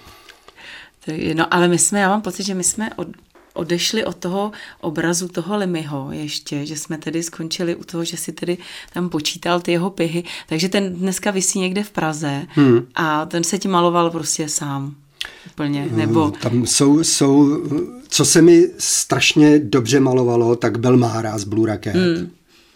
No 1.33 1.53
ale 1.53 1.67
my 1.67 1.77
jsme, 1.77 1.99
já 1.99 2.09
mám 2.09 2.21
pocit, 2.21 2.43
že 2.43 2.53
my 2.53 2.63
jsme 2.63 2.89
od, 2.95 3.07
odešli 3.53 4.05
od 4.05 4.15
toho 4.15 4.51
obrazu 4.81 5.27
toho 5.27 5.57
Lemyho 5.57 6.07
ještě, 6.11 6.65
že 6.65 6.77
jsme 6.77 6.97
tedy 6.97 7.23
skončili 7.23 7.75
u 7.75 7.83
toho, 7.83 8.03
že 8.03 8.17
si 8.17 8.31
tedy 8.31 8.57
tam 8.93 9.09
počítal 9.09 9.61
ty 9.61 9.71
jeho 9.71 9.89
pihy, 9.89 10.23
takže 10.47 10.69
ten 10.69 10.93
dneska 10.93 11.31
vysí 11.31 11.59
někde 11.59 11.83
v 11.83 11.91
Praze 11.91 12.45
hmm. 12.49 12.85
a 12.95 13.25
ten 13.25 13.43
se 13.43 13.57
ti 13.57 13.67
maloval 13.67 14.09
prostě 14.09 14.49
sám. 14.49 14.95
Úplně, 15.51 15.87
nebo... 15.91 16.31
Tam 16.31 16.65
jsou, 16.65 17.03
jsou, 17.03 17.63
co 18.07 18.25
se 18.25 18.41
mi 18.41 18.67
strašně 18.77 19.59
dobře 19.59 19.99
malovalo, 19.99 20.55
tak 20.55 20.79
Belmára 20.79 21.37
z 21.37 21.43
Blue 21.43 21.67
Racket. 21.67 21.95
Hmm. 21.95 22.31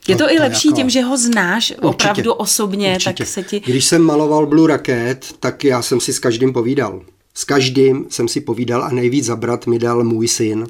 Je 0.08 0.15
to, 0.15 0.24
to 0.24 0.34
i 0.34 0.39
lepší 0.39 0.68
jako... 0.68 0.75
tím, 0.75 0.89
že 0.89 1.01
ho 1.01 1.18
znáš 1.18 1.70
určitě, 1.70 1.88
opravdu 1.88 2.34
osobně, 2.34 2.94
určitě. 2.96 3.13
tak 3.13 3.27
se 3.27 3.44
ti... 3.44 3.60
Když 3.60 3.86
jsem 3.86 4.01
maloval 4.01 4.46
Blue 4.46 4.68
Racket, 4.68 5.36
tak 5.39 5.63
já 5.63 5.82
jsem 5.82 6.00
si 6.00 6.13
s 6.13 6.20
každým 6.20 6.53
povídal. 6.53 7.01
S 7.34 7.44
každým 7.44 8.06
jsem 8.10 8.28
si 8.28 8.42
povídal 8.42 8.84
a 8.84 8.90
nejvíc 8.90 9.25
zabrat 9.25 9.68
mi 9.68 9.80
dal 9.80 10.04
můj 10.04 10.28
syn 10.28 10.68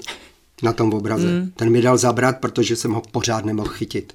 na 0.63 0.73
tom 0.73 0.93
obraze. 0.93 1.27
Mm. 1.27 1.51
Ten 1.55 1.69
mi 1.69 1.81
dal 1.81 1.97
zabrat, 1.97 2.37
protože 2.39 2.75
jsem 2.75 2.91
ho 2.91 3.01
pořád 3.11 3.45
nemohl 3.45 3.69
chytit. 3.69 4.13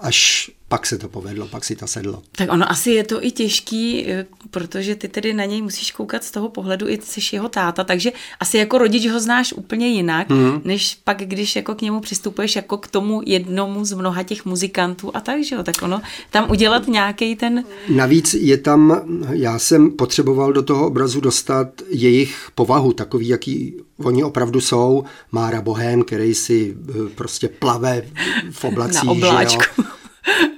Až 0.00 0.50
pak 0.72 0.86
se 0.86 0.98
to 0.98 1.08
povedlo, 1.08 1.48
pak 1.48 1.64
si 1.64 1.76
to 1.76 1.86
sedlo. 1.86 2.22
Tak 2.32 2.52
ono 2.52 2.70
asi 2.70 2.90
je 2.90 3.04
to 3.04 3.24
i 3.24 3.30
těžký, 3.30 4.06
eh, 4.06 4.26
protože 4.50 4.94
ty 4.94 5.08
tedy 5.08 5.34
na 5.34 5.44
něj 5.44 5.62
musíš 5.62 5.92
koukat 5.92 6.24
z 6.24 6.30
toho 6.30 6.48
pohledu, 6.48 6.88
i 6.88 6.98
jsi 7.02 7.36
jeho 7.36 7.48
táta, 7.48 7.84
takže 7.84 8.12
asi 8.40 8.58
jako 8.58 8.78
rodič 8.78 9.06
ho 9.06 9.20
znáš 9.20 9.52
úplně 9.52 9.88
jinak, 9.88 10.28
mm. 10.28 10.60
než 10.64 10.98
pak, 11.04 11.18
když 11.18 11.56
jako 11.56 11.74
k 11.74 11.80
němu 11.80 12.00
přistupuješ 12.00 12.56
jako 12.56 12.76
k 12.76 12.86
tomu 12.86 13.22
jednomu 13.26 13.84
z 13.84 13.92
mnoha 13.92 14.22
těch 14.22 14.44
muzikantů 14.44 15.10
a 15.16 15.20
tak, 15.20 15.44
že 15.44 15.54
jo, 15.54 15.62
tak 15.62 15.82
ono 15.82 16.02
tam 16.30 16.50
udělat 16.50 16.88
nějaký 16.88 17.36
ten... 17.36 17.64
Navíc 17.88 18.34
je 18.34 18.58
tam, 18.58 19.00
já 19.32 19.58
jsem 19.58 19.90
potřeboval 19.90 20.52
do 20.52 20.62
toho 20.62 20.86
obrazu 20.86 21.20
dostat 21.20 21.68
jejich 21.88 22.48
povahu, 22.54 22.92
takový, 22.92 23.28
jaký 23.28 23.74
oni 24.04 24.24
opravdu 24.24 24.60
jsou. 24.60 25.04
Mára 25.32 25.60
Bohem, 25.60 26.02
který 26.02 26.34
si 26.34 26.76
eh, 26.88 26.92
prostě 27.14 27.48
plave 27.48 28.02
v 28.50 28.64
oblacích, 28.64 29.04
Na 29.04 29.10
obláčku. 29.10 29.62
Že 29.76 29.82
jo? 29.82 29.91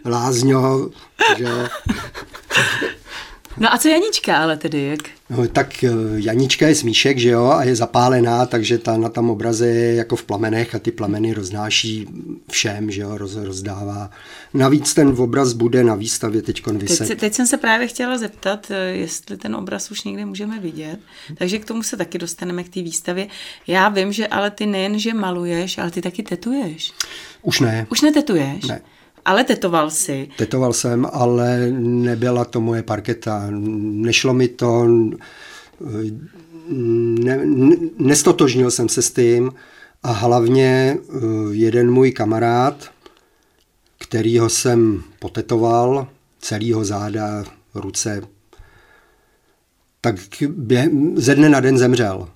Lázňo, 0.04 0.90
že 1.38 1.49
No 3.56 3.75
a 3.75 3.78
co 3.78 3.88
Janička 3.88 4.37
ale 4.37 4.56
tedy, 4.56 4.83
jak? 4.83 5.00
No, 5.30 5.49
tak 5.49 5.85
eh, 5.85 5.90
Janička 6.14 6.68
je 6.68 6.75
smíšek, 6.75 7.18
že 7.18 7.28
jo, 7.28 7.47
a 7.47 7.64
je 7.64 7.76
zapálená, 7.76 8.47
takže 8.47 8.78
ta 8.78 8.97
na 8.97 9.09
tam 9.09 9.30
obraze 9.30 9.66
je 9.66 9.94
jako 9.94 10.16
v 10.16 10.25
plamenech 10.25 10.75
a 10.75 10.78
ty 10.78 10.90
plameny 10.90 11.33
roznáší 11.33 12.06
všem, 12.50 12.90
že 12.90 13.02
jo, 13.02 13.18
roz, 13.18 13.37
rozdává. 13.37 14.11
Navíc 14.54 14.94
ten 14.94 15.09
obraz 15.09 15.52
bude 15.52 15.85
na 15.85 15.94
výstavě 15.94 16.42
teď 16.42 16.66
vyset. 16.66 17.09
Teď, 17.09 17.18
teď 17.18 17.35
jsem 17.35 17.47
se 17.47 17.56
právě 17.56 17.87
chtěla 17.87 18.18
zeptat, 18.18 18.71
eh, 18.71 18.76
jestli 18.76 19.37
ten 19.37 19.56
obraz 19.56 19.90
už 19.90 20.04
někde 20.04 20.25
můžeme 20.25 20.59
vidět, 20.61 20.99
takže 21.38 21.59
k 21.59 21.64
tomu 21.64 21.83
se 21.83 21.97
taky 21.97 22.18
dostaneme 22.18 22.64
k 22.64 22.68
té 22.68 22.83
výstavě. 22.83 23.26
Já 23.66 23.88
vím, 23.88 24.12
že 24.12 24.26
ale 24.26 24.50
ty 24.50 24.66
nejen, 24.66 24.99
že 24.99 25.14
maluješ, 25.14 25.78
ale 25.78 25.90
ty 25.90 26.02
taky 26.02 26.23
tetuješ. 26.23 26.92
Už 27.42 27.61
ne. 27.61 27.87
Už 27.90 28.00
netetuješ? 28.00 28.64
Ne. 28.64 28.80
Ale 29.25 29.45
tetoval 29.45 29.90
si. 29.90 30.28
Tetoval 30.37 30.73
jsem, 30.73 31.07
ale 31.12 31.71
nebyla 31.81 32.45
to 32.45 32.61
moje 32.61 32.83
parketa. 32.83 33.47
Nešlo 33.50 34.35
mi 34.35 34.49
to, 34.49 34.87
ne, 36.69 37.37
ne, 37.45 37.76
nestotožnil 37.99 38.71
jsem 38.71 38.88
se 38.88 39.02
s 39.02 39.11
tím 39.11 39.52
a 40.02 40.12
hlavně 40.12 40.99
eh, 40.99 41.19
jeden 41.50 41.90
můj 41.90 42.12
kamarád, 42.12 42.90
kterýho 43.99 44.49
jsem 44.49 45.02
potetoval, 45.19 46.09
celýho 46.40 46.85
záda, 46.85 47.45
ruce, 47.75 48.23
tak 50.00 50.16
ze 51.14 51.35
dne 51.35 51.49
na 51.49 51.61
den 51.61 51.78
zemřel. 51.78 52.28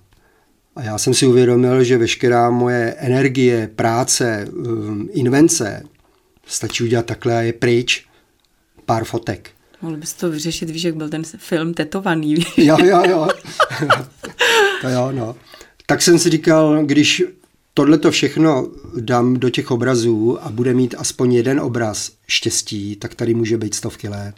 A 0.76 0.83
já 0.83 0.99
jsem 0.99 1.14
si 1.14 1.26
uvědomil, 1.26 1.85
že 1.85 1.99
veškerá 1.99 2.50
moje 2.50 2.95
energie, 2.99 3.71
práce, 3.76 4.49
eh, 4.49 5.12
invence 5.12 5.83
Stačí 6.49 6.85
udělat 6.85 7.07
takhle 7.07 7.38
a 7.38 7.40
je 7.40 7.52
pryč. 7.52 8.07
Pár 8.85 9.05
fotek. 9.05 9.50
Mohl 9.83 9.97
bys 9.97 10.12
to 10.12 10.31
vyřešit, 10.31 10.71
víš, 10.71 10.83
jak 10.83 10.97
byl 10.97 11.09
ten 11.09 11.23
film 11.25 11.75
tetovaný. 11.75 12.35
Víš? 12.35 12.52
Jo, 12.57 12.76
jo, 12.85 13.02
jo. 13.09 13.28
to 14.81 14.88
jo, 14.88 15.12
no. 15.12 15.37
Tak 15.87 16.02
jsem 16.02 16.19
si 16.19 16.31
říkal, 16.31 16.85
když 16.85 17.23
tohle 17.75 17.99
to 17.99 18.11
všechno 18.11 18.69
dám 19.00 19.35
do 19.35 19.50
těch 19.50 19.71
obrazů 19.71 20.38
a 20.45 20.50
bude 20.50 20.75
mít 20.75 20.95
aspoň 20.99 21.33
jeden 21.33 21.61
obraz 21.61 22.12
štěstí, 22.26 22.97
tak 22.97 23.14
tady 23.14 23.35
může 23.35 23.59
být 23.59 23.75
stovky 23.75 24.09
let 24.09 24.35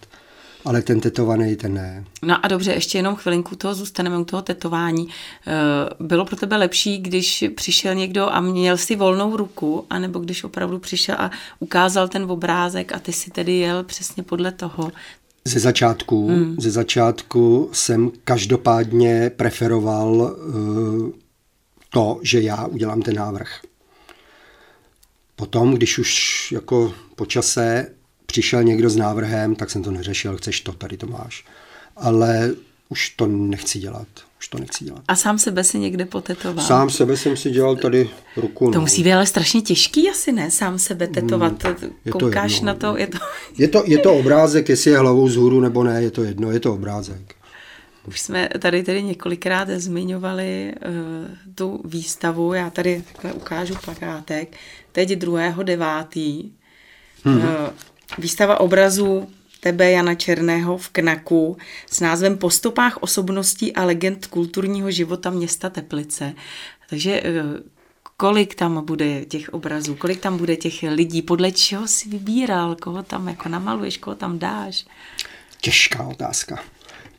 ale 0.64 0.83
ten 0.83 1.00
tetovaný, 1.00 1.57
ten 1.57 1.75
ne. 1.75 2.05
No 2.23 2.45
a 2.45 2.49
dobře, 2.49 2.73
ještě 2.73 2.99
jenom 2.99 3.17
chvilinku 3.17 3.57
toho 3.57 3.75
zůstaneme 3.75 4.19
u 4.19 4.25
toho 4.25 4.43
tetování. 4.43 5.09
Eh, 5.09 5.52
bylo 6.00 6.25
pro 6.25 6.37
tebe 6.37 6.57
lepší, 6.57 6.99
když 6.99 7.45
přišel 7.55 7.95
někdo 7.95 8.29
a 8.29 8.40
měl 8.40 8.76
si 8.76 8.97
volnou 8.97 9.37
ruku, 9.37 9.87
anebo 9.90 10.19
když 10.19 10.45
opravdu 10.45 10.79
přišel 10.79 11.17
a 11.19 11.31
ukázal 11.59 12.09
ten 12.09 12.23
obrázek 12.23 12.93
a 12.93 12.99
ty 12.99 13.12
si 13.12 13.31
tedy 13.31 13.52
jel 13.52 13.85
přesně 13.85 14.23
podle 14.23 14.52
toho? 14.52 14.93
Ze 15.45 15.61
začátku, 15.61 16.29
hmm. 16.29 16.57
ze 16.59 16.71
začátku 16.71 17.71
jsem 17.73 18.11
každopádně 18.25 19.31
preferoval 19.37 20.12
uh, 20.14 21.11
to, 21.90 22.21
že 22.23 22.40
já 22.40 22.67
udělám 22.67 23.02
ten 23.02 23.14
návrh. 23.14 23.61
Potom, 25.37 25.75
když 25.75 25.99
už 25.99 26.52
jako 26.52 26.95
po 27.17 27.26
čase 27.26 27.87
přišel 28.30 28.62
někdo 28.62 28.90
s 28.90 28.96
návrhem, 28.96 29.54
tak 29.54 29.70
jsem 29.70 29.82
to 29.82 29.90
neřešil, 29.90 30.37
chceš 30.37 30.60
to, 30.60 30.72
tady 30.72 30.96
to 30.96 31.06
máš. 31.06 31.44
Ale 31.96 32.50
už 32.88 33.10
to 33.10 33.26
nechci 33.26 33.78
dělat. 33.78 34.06
Už 34.38 34.49
to 34.49 34.58
nechci 34.58 34.84
dělat. 34.84 35.02
A 35.08 35.16
sám 35.16 35.38
sebe 35.38 35.64
si 35.64 35.78
někde 35.78 36.04
potetoval? 36.04 36.66
Sám 36.66 36.90
sebe 36.90 37.16
jsem 37.16 37.37
si 37.37 37.50
dělal 37.50 37.76
tady 37.76 38.10
ruku. 38.37 38.70
To 38.70 38.78
no. 38.78 38.80
musí 38.80 39.02
být 39.02 39.12
ale 39.12 39.26
strašně 39.26 39.62
těžký 39.62 40.10
asi, 40.10 40.32
ne? 40.32 40.50
Sám 40.50 40.78
sebe 40.78 41.06
tetovat. 41.06 41.64
Hmm, 41.64 41.92
Koukáš 42.10 42.60
to 42.60 42.66
na 42.66 42.75
to? 42.75 42.96
Je 42.96 43.06
to... 43.06 43.18
je 43.58 43.68
to? 43.68 43.82
Je 43.87 43.99
to 43.99 44.14
obrázek, 44.14 44.68
jestli 44.68 44.90
je 44.90 44.99
hlavou 44.99 45.28
zhůru 45.28 45.60
nebo 45.60 45.84
ne, 45.84 46.02
je 46.02 46.10
to 46.10 46.22
jedno, 46.22 46.50
je 46.50 46.60
to 46.60 46.75
obrázek. 46.75 47.34
Už 48.08 48.20
jsme 48.20 48.49
tady 48.58 48.82
tedy 48.82 49.02
několikrát 49.02 49.68
zmiňovali 49.68 50.75
uh, 50.88 51.54
tu 51.54 51.80
výstavu. 51.84 52.54
Já 52.54 52.70
tady 52.70 53.04
takhle 53.12 53.32
ukážu 53.32 53.75
plakátek. 53.84 54.56
Teď 54.92 55.10
2.9. 55.10 56.50
Hmm. 57.25 57.37
Uh, 57.37 57.44
výstava 58.19 58.61
obrazů 58.61 59.29
tebe, 59.61 59.90
Jana 59.90 60.14
Černého, 60.14 60.79
v 60.79 60.88
Knaku 60.88 61.57
s 61.90 62.00
názvem 62.00 62.38
Postupách 62.38 62.97
osobností 62.97 63.73
a 63.73 63.85
legend 63.85 64.26
kulturního 64.26 64.90
života 64.90 65.31
města 65.31 65.71
Teplice. 65.71 66.35
Takže 66.90 67.23
eh, 67.25 67.43
kolik 68.21 68.55
tam 68.55 68.85
bude 68.85 69.25
těch 69.25 69.49
obrazů, 69.49 69.95
kolik 69.95 70.21
tam 70.21 70.38
bude 70.38 70.57
těch 70.57 70.83
lidí, 70.83 71.23
podle 71.23 71.52
čeho 71.52 71.88
si 71.88 72.09
vybíral, 72.09 72.76
koho 72.76 73.02
tam 73.02 73.29
jako 73.29 73.49
namaluješ, 73.49 73.97
koho 73.97 74.17
tam 74.17 74.38
dáš? 74.38 74.87
Těžká 75.61 76.02
otázka, 76.02 76.59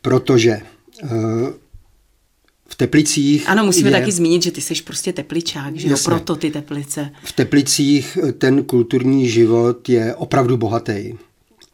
protože 0.01 0.61
uh, 1.03 1.09
v 2.71 2.75
Teplicích... 2.75 3.49
Ano, 3.49 3.65
musíme 3.65 3.89
je, 3.89 3.99
taky 3.99 4.11
zmínit, 4.11 4.43
že 4.43 4.51
ty 4.51 4.61
jsi 4.61 4.73
prostě 4.83 5.13
tepličák, 5.13 5.75
že 5.75 5.87
jo, 5.87 5.97
proto 6.05 6.35
ty 6.35 6.51
Teplice. 6.51 7.09
V 7.23 7.31
Teplicích 7.31 8.17
ten 8.37 8.63
kulturní 8.63 9.29
život 9.29 9.89
je 9.89 10.15
opravdu 10.15 10.57
bohatý 10.57 11.13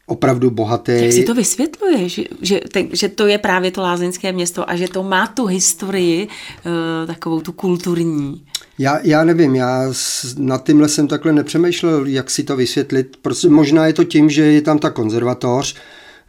opravdu 0.08 0.50
bohatý. 0.50 0.92
Jak 0.92 1.12
si 1.12 1.24
to 1.24 1.34
vysvětluje, 1.34 2.08
že, 2.08 2.22
že, 2.42 2.60
že 2.92 3.08
to 3.08 3.26
je 3.26 3.38
právě 3.38 3.70
to 3.70 3.80
lázeňské 3.80 4.32
město 4.32 4.70
a 4.70 4.76
že 4.76 4.88
to 4.88 5.02
má 5.02 5.26
tu 5.26 5.46
historii, 5.46 6.28
uh, 6.28 7.06
takovou 7.06 7.40
tu 7.40 7.52
kulturní? 7.52 8.44
Já, 8.78 8.98
já 9.02 9.24
nevím, 9.24 9.54
já 9.54 9.92
nad 10.38 10.66
tímhle 10.66 10.88
jsem 10.88 11.08
takhle 11.08 11.32
nepřemýšlel, 11.32 12.06
jak 12.06 12.30
si 12.30 12.44
to 12.44 12.56
vysvětlit. 12.56 13.16
Prostě 13.22 13.48
možná 13.48 13.86
je 13.86 13.92
to 13.92 14.04
tím, 14.04 14.30
že 14.30 14.42
je 14.42 14.62
tam 14.62 14.78
ta 14.78 14.90
konzervatoř, 14.90 15.74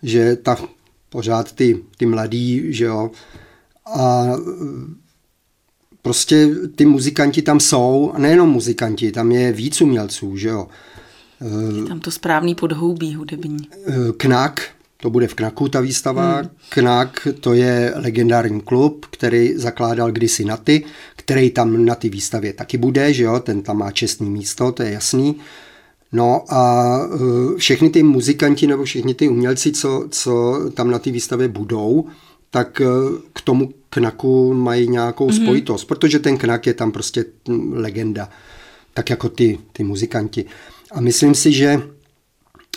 že 0.03 0.35
ta 0.35 0.57
pořád 1.09 1.51
ty, 1.51 1.79
ty 1.97 2.05
mladí, 2.05 2.73
že 2.73 2.85
jo, 2.85 3.11
a 3.93 4.25
prostě 6.01 6.50
ty 6.75 6.86
muzikanti 6.86 7.41
tam 7.41 7.60
jsou, 7.60 8.12
a 8.13 8.19
nejenom 8.19 8.50
muzikanti, 8.50 9.12
tam 9.12 9.31
je 9.31 9.51
víc 9.51 9.81
umělců, 9.81 10.38
že 10.38 10.50
jo. 10.50 10.67
Je 11.77 11.88
tam 11.88 12.00
to 12.00 12.12
správný 12.12 12.55
podhoubí 12.55 13.15
hudební. 13.15 13.58
Eh, 13.88 13.93
Knak, 14.17 14.62
to 14.98 15.10
bude 15.10 15.27
v 15.27 15.34
Knaku 15.34 15.69
ta 15.69 15.79
výstava. 15.79 16.36
Hmm. 16.36 16.50
Knak 16.69 17.27
to 17.39 17.53
je 17.53 17.93
legendární 17.96 18.62
klub, 18.62 19.05
který 19.10 19.53
zakládal 19.58 20.12
kdysi 20.12 20.46
Naty, 20.46 20.84
který 21.15 21.50
tam 21.50 21.86
na 21.86 21.96
té 21.96 22.10
výstavě 22.10 22.53
taky 22.53 22.77
bude, 22.77 23.13
že 23.13 23.24
jo, 23.24 23.39
ten 23.39 23.62
tam 23.62 23.77
má 23.77 23.91
čestný 23.91 24.29
místo, 24.29 24.72
to 24.72 24.84
je 24.84 24.91
jasný. 24.91 25.36
No 26.12 26.53
a 26.53 26.96
eh, 27.05 27.58
všechny 27.58 27.89
ty 27.89 28.03
muzikanti 28.03 28.67
nebo 28.67 28.84
všichni 28.84 29.13
ty 29.13 29.27
umělci, 29.27 29.72
co, 29.72 30.08
co 30.10 30.60
tam 30.74 30.91
na 30.91 31.00
té 31.00 31.12
výstavě 31.12 31.48
budou, 31.48 32.05
tak 32.51 32.81
k 33.34 33.41
tomu 33.41 33.69
knaku 33.89 34.53
mají 34.53 34.88
nějakou 34.88 35.27
mm-hmm. 35.27 35.43
spojitost, 35.43 35.88
protože 35.88 36.19
ten 36.19 36.38
knak 36.38 36.67
je 36.67 36.74
tam 36.74 36.91
prostě 36.91 37.25
legenda, 37.72 38.29
tak 38.93 39.10
jako 39.10 39.29
ty, 39.29 39.58
ty 39.74 39.84
muzikanti. 39.84 40.46
A 40.91 41.01
myslím 41.01 41.36
si, 41.36 41.51
že 41.51 41.81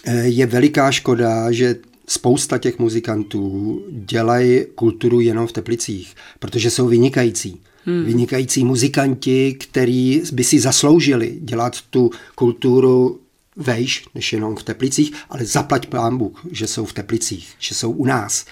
eh, 0.05 0.25
je 0.25 0.47
veliká 0.47 0.91
škoda, 0.91 1.53
že 1.53 1.77
spousta 2.09 2.59
těch 2.59 2.79
muzikantů 2.79 3.83
dělají 3.91 4.65
kulturu 4.75 5.21
jenom 5.21 5.47
v 5.47 5.53
Teplicích, 5.53 6.15
protože 6.39 6.71
jsou 6.71 6.89
vynikající. 6.89 7.61
Hmm. 7.85 8.05
Vynikající 8.05 8.65
muzikanti, 8.65 9.55
který 9.55 10.23
by 10.33 10.45
si 10.45 10.61
zasloužili 10.61 11.39
dělat 11.41 11.81
tu 11.91 12.11
kulturu 12.35 13.21
vejš, 13.57 14.05
než 14.15 14.33
jenom 14.33 14.57
v 14.57 14.63
Teplicích, 14.63 15.13
ale 15.31 15.45
zaplať 15.45 15.87
pán 15.87 16.19
Bůh, 16.19 16.47
že 16.51 16.67
jsou 16.67 16.85
v 16.85 16.93
Teplicích, 16.93 17.55
že 17.59 17.75
jsou 17.75 17.91
u 17.91 18.07
nás. 18.07 18.45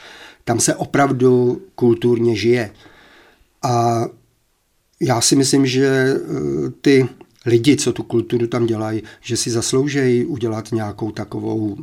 Tam 0.45 0.61
se 0.61 0.75
opravdu 0.75 1.63
kulturně 1.75 2.37
žije. 2.37 2.71
A 3.63 4.05
já 5.01 5.21
si 5.21 5.37
myslím, 5.37 5.67
že 5.67 5.87
eh, 5.87 6.71
ty 6.81 7.09
lidi, 7.47 7.77
co 7.77 7.93
tu 7.93 8.03
kulturu 8.03 8.47
tam 8.47 8.67
dělají, 8.67 9.03
že 9.21 9.37
si 9.37 9.51
zasloužejí 9.51 10.25
udělat 10.25 10.73
nějakou 10.73 11.11
takovou 11.11 11.77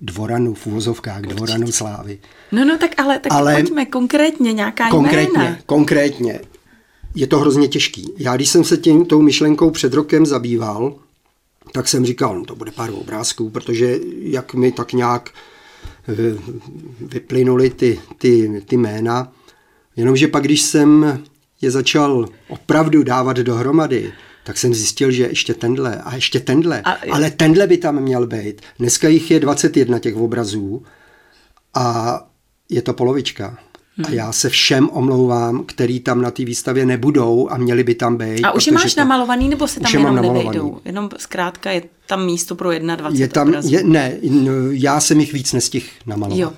dvoranu 0.00 0.54
v 0.54 0.66
úvozovkách, 0.66 1.22
dvoranu 1.22 1.72
slávy. 1.72 2.18
No, 2.52 2.64
no, 2.64 2.78
tak 2.78 2.90
ale, 2.98 3.18
tak 3.18 3.32
ale 3.32 3.54
pojďme 3.54 3.86
konkrétně, 3.86 4.52
nějaká 4.52 4.90
konkrétně, 4.90 5.38
jména. 5.38 5.58
Konkrétně, 5.66 6.40
je 7.14 7.26
to 7.26 7.38
hrozně 7.38 7.68
těžký. 7.68 8.12
Já 8.18 8.36
když 8.36 8.48
jsem 8.48 8.64
se 8.64 8.76
tím, 8.76 9.06
tou 9.06 9.22
myšlenkou 9.22 9.70
před 9.70 9.94
rokem 9.94 10.26
zabýval, 10.26 10.98
tak 11.72 11.88
jsem 11.88 12.06
říkal, 12.06 12.38
no 12.38 12.44
to 12.44 12.56
bude 12.56 12.70
pár 12.70 12.90
obrázků, 12.90 13.50
protože 13.50 13.98
jak 14.20 14.54
mi 14.54 14.72
tak 14.72 14.92
nějak 14.92 15.30
eh, 15.34 15.53
vyplynuli 17.00 17.70
ty, 17.70 18.00
ty, 18.18 18.62
ty 18.66 18.76
jména, 18.76 19.32
jenomže 19.96 20.28
pak, 20.28 20.44
když 20.44 20.62
jsem 20.62 21.22
je 21.60 21.70
začal 21.70 22.28
opravdu 22.48 23.02
dávat 23.02 23.36
dohromady, 23.36 24.12
tak 24.44 24.58
jsem 24.58 24.74
zjistil, 24.74 25.10
že 25.10 25.26
ještě 25.26 25.54
tenhle 25.54 26.02
a 26.02 26.14
ještě 26.14 26.40
tenhle, 26.40 26.80
a, 26.80 26.96
ale 27.10 27.30
tenhle 27.30 27.66
by 27.66 27.76
tam 27.76 28.00
měl 28.00 28.26
být. 28.26 28.62
Dneska 28.78 29.08
jich 29.08 29.30
je 29.30 29.40
21 29.40 29.98
těch 29.98 30.16
obrazů 30.16 30.82
a 31.74 32.18
je 32.70 32.82
to 32.82 32.92
polovička. 32.92 33.58
Hmm. 33.96 34.06
A 34.06 34.10
já 34.10 34.32
se 34.32 34.48
všem 34.48 34.88
omlouvám, 34.92 35.64
který 35.64 36.00
tam 36.00 36.22
na 36.22 36.30
té 36.30 36.44
výstavě 36.44 36.86
nebudou 36.86 37.48
a 37.50 37.56
měli 37.56 37.84
by 37.84 37.94
tam 37.94 38.16
být. 38.16 38.44
A 38.44 38.52
už 38.52 38.66
je 38.66 38.72
máš 38.72 38.94
to, 38.94 39.00
namalovaný, 39.00 39.48
nebo 39.48 39.68
se 39.68 39.80
tam 39.80 39.92
jenom 39.92 40.16
nevejdou? 40.16 40.80
Jenom 40.84 41.08
zkrátka 41.16 41.70
je 41.70 41.82
tam 42.06 42.26
místo 42.26 42.54
pro 42.54 42.70
21 42.78 43.10
je 43.18 43.28
tam, 43.28 43.48
obrazů. 43.48 43.74
Je, 43.74 43.84
ne, 43.84 44.18
já 44.70 45.00
jsem 45.00 45.20
jich 45.20 45.32
víc 45.32 45.52
nestihl 45.52 45.86
namalovat. 46.06 46.38
Jo. 46.38 46.52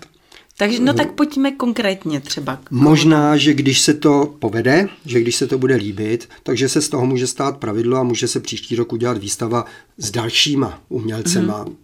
Takže 0.58 0.80
no 0.80 0.94
tak 0.94 1.12
pojďme 1.12 1.50
konkrétně 1.50 2.20
třeba. 2.20 2.58
Možná, 2.70 3.36
že 3.36 3.54
když 3.54 3.80
se 3.80 3.94
to 3.94 4.34
povede, 4.38 4.88
že 5.06 5.20
když 5.20 5.36
se 5.36 5.46
to 5.46 5.58
bude 5.58 5.74
líbit, 5.74 6.28
takže 6.42 6.68
se 6.68 6.82
z 6.82 6.88
toho 6.88 7.06
může 7.06 7.26
stát 7.26 7.56
pravidlo 7.56 7.96
a 7.96 8.02
může 8.02 8.28
se 8.28 8.40
příští 8.40 8.76
rok 8.76 8.92
udělat 8.92 9.18
výstava 9.18 9.64
s 9.98 10.10
dalšíma 10.10 10.80
umělcema. 10.88 11.64
Mm-hmm. 11.64 11.74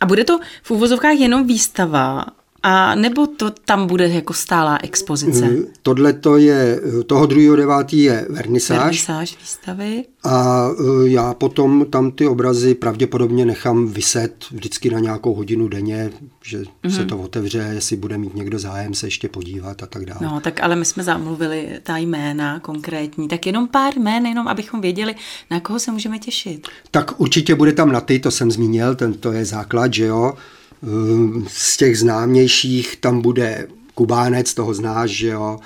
A 0.00 0.06
bude 0.06 0.24
to 0.24 0.38
v 0.62 0.70
úvozovkách 0.70 1.18
jenom 1.18 1.46
výstava, 1.46 2.26
a 2.62 2.94
nebo 2.94 3.26
to 3.26 3.50
tam 3.50 3.86
bude 3.86 4.08
jako 4.08 4.32
stálá 4.32 4.78
expozice? 4.82 5.44
Eh, 5.46 5.62
tohle 5.82 6.12
to 6.12 6.36
je, 6.36 6.80
toho 7.06 7.26
2.9. 7.26 7.96
je 7.96 8.26
vernisáž. 8.30 8.78
Vernisáž 8.78 9.36
výstavy. 9.40 10.04
A 10.24 10.68
eh, 10.70 11.08
já 11.08 11.34
potom 11.34 11.86
tam 11.90 12.10
ty 12.10 12.26
obrazy 12.26 12.74
pravděpodobně 12.74 13.44
nechám 13.44 13.86
vyset 13.88 14.44
vždycky 14.50 14.90
na 14.90 14.98
nějakou 14.98 15.34
hodinu 15.34 15.68
denně, 15.68 16.10
že 16.44 16.58
mm-hmm. 16.58 16.96
se 16.96 17.04
to 17.04 17.18
otevře, 17.18 17.70
jestli 17.74 17.96
bude 17.96 18.18
mít 18.18 18.34
někdo 18.34 18.58
zájem 18.58 18.94
se 18.94 19.06
ještě 19.06 19.28
podívat 19.28 19.82
a 19.82 19.86
tak 19.86 20.04
dále. 20.04 20.20
No, 20.22 20.40
tak 20.40 20.62
ale 20.62 20.76
my 20.76 20.84
jsme 20.84 21.02
zamluvili 21.02 21.68
ta 21.82 21.96
jména 21.96 22.60
konkrétní, 22.60 23.28
tak 23.28 23.46
jenom 23.46 23.68
pár 23.68 23.96
jmén, 23.96 24.26
jenom 24.26 24.48
abychom 24.48 24.80
věděli, 24.80 25.14
na 25.50 25.60
koho 25.60 25.78
se 25.78 25.92
můžeme 25.92 26.18
těšit. 26.18 26.68
Tak 26.90 27.20
určitě 27.20 27.54
bude 27.54 27.72
tam 27.72 27.92
na 27.92 28.00
ty, 28.00 28.18
to 28.18 28.30
jsem 28.30 28.50
zmínil, 28.50 28.94
ten 28.94 29.14
to 29.14 29.32
je 29.32 29.44
základ, 29.44 29.94
že 29.94 30.06
jo. 30.06 30.34
Ehm, 30.82 31.44
z 31.48 31.76
těch 31.76 31.98
známějších 31.98 32.96
tam 32.96 33.20
bude 33.20 33.68
Kubánec, 33.94 34.54
toho 34.54 34.74
znáš, 34.74 35.10
že 35.10 35.28
jo, 35.28 35.58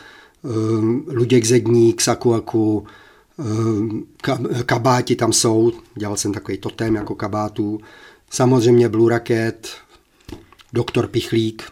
ehm, 0.45 1.05
Luděk 1.09 1.45
Zedník, 1.45 2.01
Sakuaku, 2.01 2.87
ehm, 3.39 4.03
kabáti 4.67 5.17
tam 5.17 5.33
jsou, 5.33 5.73
dělal 5.95 6.17
jsem 6.17 6.33
takový 6.33 6.59
totem 6.59 6.95
jako 6.95 7.15
kabátů, 7.15 7.81
samozřejmě 8.31 8.89
Blue 8.89 9.11
Racket, 9.11 9.69
Doktor 10.73 11.07
Pichlík, 11.07 11.63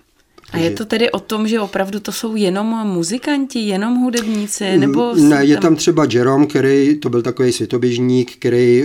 a 0.52 0.58
je 0.58 0.70
to 0.70 0.84
tedy 0.84 1.10
o 1.10 1.20
tom, 1.20 1.48
že 1.48 1.60
opravdu 1.60 2.00
to 2.00 2.12
jsou 2.12 2.36
jenom 2.36 2.66
muzikanti, 2.66 3.58
jenom 3.58 3.96
hudebníci? 3.96 4.78
Nebo 4.78 5.14
ne, 5.14 5.44
je 5.44 5.56
tam 5.56 5.76
třeba 5.76 6.06
Jerome, 6.10 6.46
který 6.46 6.96
to 6.96 7.08
byl 7.08 7.22
takový 7.22 7.52
světoběžník, 7.52 8.36
který 8.36 8.84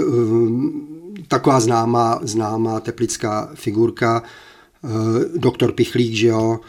taková 1.28 1.60
známá, 1.60 2.20
známá 2.22 2.80
teplická 2.80 3.50
figurka, 3.56 4.24
doktor 5.38 5.72
Pichlík, 5.72 6.13
že 6.13 6.28
jo. 6.28 6.60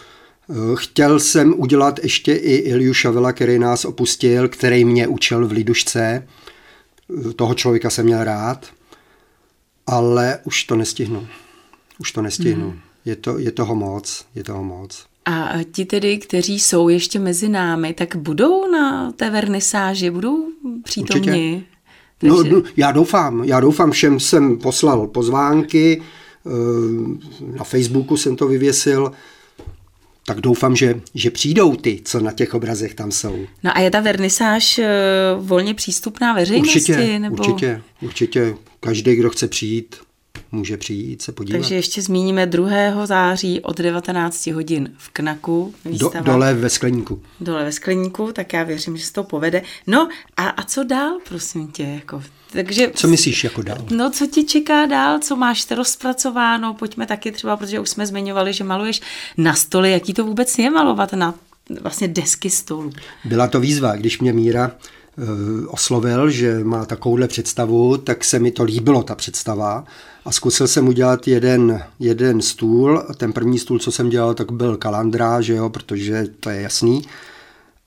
Eh, 0.50 0.54
chtěl 0.74 1.20
jsem 1.20 1.54
udělat 1.56 2.00
ještě 2.02 2.34
i 2.34 2.54
Iliu 2.54 2.94
Šavela, 2.94 3.32
který 3.32 3.58
nás 3.58 3.84
opustil, 3.84 4.48
který 4.48 4.84
mě 4.84 5.06
učil 5.06 5.46
v 5.46 5.52
Lidušce. 5.52 6.26
Eh, 7.28 7.32
toho 7.32 7.54
člověka 7.54 7.90
jsem 7.90 8.06
měl 8.06 8.24
rád, 8.24 8.66
ale 9.86 10.38
už 10.44 10.64
to 10.64 10.76
nestihnu. 10.76 11.26
Už 11.98 12.12
to 12.12 12.22
nestihnu. 12.22 12.70
Hmm. 12.70 12.80
Je, 13.04 13.16
to, 13.16 13.38
je 13.38 13.52
toho 13.52 13.74
moc, 13.74 14.24
je 14.34 14.44
toho 14.44 14.64
moc. 14.64 15.06
A 15.24 15.52
ti 15.72 15.84
tedy, 15.84 16.18
kteří 16.18 16.60
jsou 16.60 16.88
ještě 16.88 17.18
mezi 17.18 17.48
námi, 17.48 17.94
tak 17.94 18.16
budou 18.16 18.70
na 18.70 19.12
té 19.12 19.30
vernisáži, 19.30 20.10
budou 20.10 20.46
přítomni? 20.84 21.64
No, 22.22 22.36
Takže... 22.36 22.52
No, 22.52 22.62
já 22.76 22.92
doufám, 22.92 23.44
já 23.44 23.60
doufám, 23.60 23.90
všem 23.90 24.20
jsem 24.20 24.58
poslal 24.58 25.06
pozvánky, 25.06 26.02
Eh, 26.02 26.14
na 27.56 27.64
Facebooku 27.64 28.16
jsem 28.16 28.36
to 28.36 28.48
vyvěsil. 28.48 29.12
tak 30.26 30.40
doufám, 30.40 30.76
že, 30.76 31.00
že 31.14 31.30
přijdou 31.30 31.76
ty, 31.76 32.00
co 32.04 32.20
na 32.20 32.32
těch 32.32 32.54
obrazech 32.54 32.94
tam 32.94 33.10
jsou. 33.10 33.36
No 33.64 33.76
a 33.76 33.80
je 33.80 33.90
ta 33.90 34.00
vernisáž 34.00 34.78
eh, 34.78 34.88
volně 35.38 35.74
přístupná 35.74 36.32
veřejnosti? 36.32 36.78
Určitě, 36.78 37.18
nebo... 37.18 37.36
určitě, 37.36 37.82
určitě. 38.02 38.54
Každý, 38.80 39.14
kdo 39.14 39.30
chce 39.30 39.48
přijít, 39.48 39.96
může 40.52 40.76
přijít 40.76 41.22
se 41.22 41.32
podívat. 41.32 41.58
Takže 41.58 41.74
ještě 41.74 42.02
zmíníme 42.02 42.46
2. 42.46 43.06
září 43.06 43.60
od 43.60 43.78
19 43.78 44.46
hodin 44.46 44.92
v 44.98 45.10
Knaku. 45.10 45.74
Výstava. 45.84 46.20
Do, 46.20 46.32
dole 46.32 46.54
ve 46.54 46.70
skleníku. 46.70 47.22
Dole 47.40 47.64
ve 47.64 47.72
skleníku, 47.72 48.32
tak 48.32 48.52
já 48.52 48.62
věřím, 48.62 48.96
že 48.96 49.06
se 49.06 49.12
to 49.12 49.24
povede. 49.24 49.62
No 49.86 50.08
a, 50.36 50.48
a 50.48 50.64
co 50.64 50.84
dál, 50.84 51.18
prosím 51.28 51.68
tě? 51.68 51.82
Jako, 51.82 52.22
takže, 52.52 52.90
co 52.94 53.08
myslíš 53.08 53.44
jako 53.44 53.62
dál? 53.62 53.86
No, 53.90 54.10
co 54.10 54.26
ti 54.26 54.44
čeká 54.44 54.86
dál, 54.86 55.18
co 55.18 55.36
máš 55.36 55.70
rozpracováno? 55.70 56.74
Pojďme 56.74 57.06
taky 57.06 57.32
třeba, 57.32 57.56
protože 57.56 57.80
už 57.80 57.88
jsme 57.88 58.06
zmiňovali, 58.06 58.52
že 58.52 58.64
maluješ 58.64 59.00
na 59.36 59.54
stole. 59.54 59.90
Jaký 59.90 60.14
to 60.14 60.24
vůbec 60.24 60.58
je 60.58 60.70
malovat 60.70 61.12
na 61.12 61.34
vlastně 61.80 62.08
desky 62.08 62.50
stolu? 62.50 62.92
Byla 63.24 63.48
to 63.48 63.60
výzva, 63.60 63.96
když 63.96 64.20
mě 64.20 64.32
Míra 64.32 64.72
oslovil, 65.66 66.30
že 66.30 66.64
má 66.64 66.84
takovouhle 66.84 67.28
představu, 67.28 67.96
tak 67.96 68.24
se 68.24 68.38
mi 68.38 68.50
to 68.50 68.64
líbilo, 68.64 69.02
ta 69.02 69.14
představa. 69.14 69.84
A 70.24 70.32
zkusil 70.32 70.68
jsem 70.68 70.88
udělat 70.88 71.28
jeden, 71.28 71.82
jeden 72.00 72.42
stůl. 72.42 73.02
Ten 73.16 73.32
první 73.32 73.58
stůl, 73.58 73.78
co 73.78 73.92
jsem 73.92 74.08
dělal, 74.08 74.34
tak 74.34 74.52
byl 74.52 74.76
kalandra, 74.76 75.40
že 75.40 75.54
jo, 75.54 75.68
protože 75.70 76.26
to 76.40 76.50
je 76.50 76.60
jasný. 76.60 77.02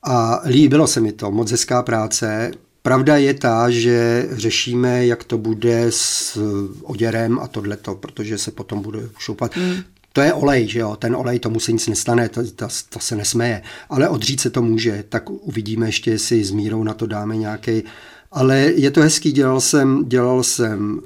A 0.04 0.42
líbilo 0.46 0.88
se 0.88 1.00
mi 1.00 1.12
to, 1.12 1.32
moc 1.32 1.52
hezká 1.52 1.84
práce. 1.84 2.52
Pravda 2.82 3.18
je 3.18 3.34
ta, 3.34 3.70
že 3.70 4.28
řešíme, 4.32 5.06
jak 5.06 5.24
to 5.24 5.38
bude 5.38 5.86
s 5.90 6.38
oděrem 6.84 7.40
a 7.40 7.48
tohleto, 7.48 7.96
protože 7.96 8.38
se 8.38 8.52
potom 8.52 8.82
bude 8.82 9.00
šoupat. 9.18 9.56
Mm 9.56 9.84
to 10.14 10.22
je 10.22 10.34
olej, 10.34 10.68
že 10.68 10.80
jo, 10.80 10.96
ten 10.96 11.16
olej, 11.16 11.40
tomu 11.40 11.60
se 11.60 11.72
nic 11.72 11.88
nestane, 11.88 12.30
to, 12.30 12.52
to, 12.52 12.68
to 12.90 13.00
se 13.00 13.16
nesmeje, 13.16 13.62
ale 13.90 14.10
odřít 14.10 14.40
se 14.40 14.50
to 14.50 14.62
může, 14.62 15.04
tak 15.10 15.30
uvidíme 15.30 15.88
ještě, 15.88 16.12
jestli 16.12 16.44
s 16.44 16.52
mírou 16.52 16.84
na 16.84 16.94
to 16.94 17.08
dáme 17.08 17.38
nějaký. 17.38 17.84
Ale 18.32 18.58
je 18.60 18.92
to 18.92 19.02
hezký, 19.02 19.32
dělal 19.32 19.62
jsem, 19.62 20.06
dělal 20.08 20.44
jsem 20.44 21.02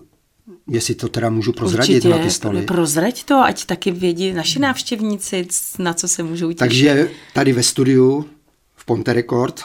jestli 0.68 0.96
to 0.96 1.10
teda 1.10 1.30
můžu 1.30 1.54
prozradit 1.54 1.96
Určitě, 1.96 2.10
na 2.10 2.18
ty 2.18 2.32
stoly. 2.32 2.62
prozrať 2.62 3.24
to, 3.24 3.36
ať 3.36 3.66
taky 3.66 3.92
vědí 3.92 4.34
naši 4.34 4.60
návštěvníci, 4.60 5.48
na 5.80 5.94
co 5.94 6.08
se 6.08 6.24
můžou 6.24 6.48
těšit. 6.52 6.60
Takže 6.60 7.10
tady 7.34 7.54
ve 7.54 7.64
studiu 7.64 8.26
v 8.76 8.86
Ponte 8.86 9.14
Record, 9.14 9.64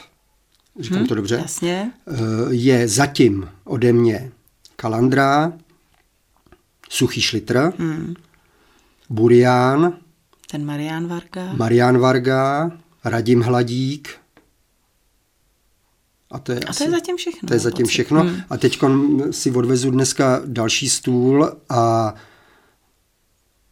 říkám 0.80 0.98
hmm, 0.98 1.06
to 1.06 1.14
dobře, 1.14 1.34
jasně. 1.34 1.92
Eh, 2.08 2.14
je 2.50 2.88
zatím 2.88 3.48
ode 3.64 3.92
mě 3.92 4.30
Kalandra, 4.76 5.52
Suchý 6.88 7.20
šlitr, 7.20 7.72
hmm 7.78 8.14
Burián, 9.10 9.98
ten 10.50 10.64
Marian 10.64 11.06
Varga, 11.06 11.52
Marian 11.52 11.98
Varga, 11.98 12.70
Radim 13.04 13.40
Hladík, 13.40 14.20
a 16.30 16.38
to 16.38 16.52
je, 16.52 16.60
a 16.60 16.68
asi, 16.68 16.78
to 16.78 16.84
je 16.84 16.90
zatím 16.90 17.16
všechno. 17.16 17.46
To 17.48 17.54
je 17.54 17.60
zatím 17.60 17.84
pocit. 17.84 17.92
všechno. 17.92 18.20
Hmm. 18.20 18.36
A 18.50 18.56
teď 18.56 18.78
si 19.30 19.50
odvezu 19.50 19.90
dneska 19.90 20.40
další 20.46 20.88
stůl 20.88 21.52
a 21.68 22.14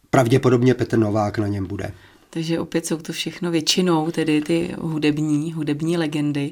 pravděpodobně 0.09 0.73
Petr 0.73 0.97
Novák 0.97 1.37
na 1.37 1.47
něm 1.47 1.65
bude. 1.65 1.93
Takže 2.29 2.59
opět 2.59 2.85
jsou 2.85 2.97
to 2.97 3.13
všechno 3.13 3.51
většinou 3.51 4.11
tedy 4.11 4.41
ty 4.41 4.75
hudební, 4.79 5.53
hudební 5.53 5.97
legendy. 5.97 6.51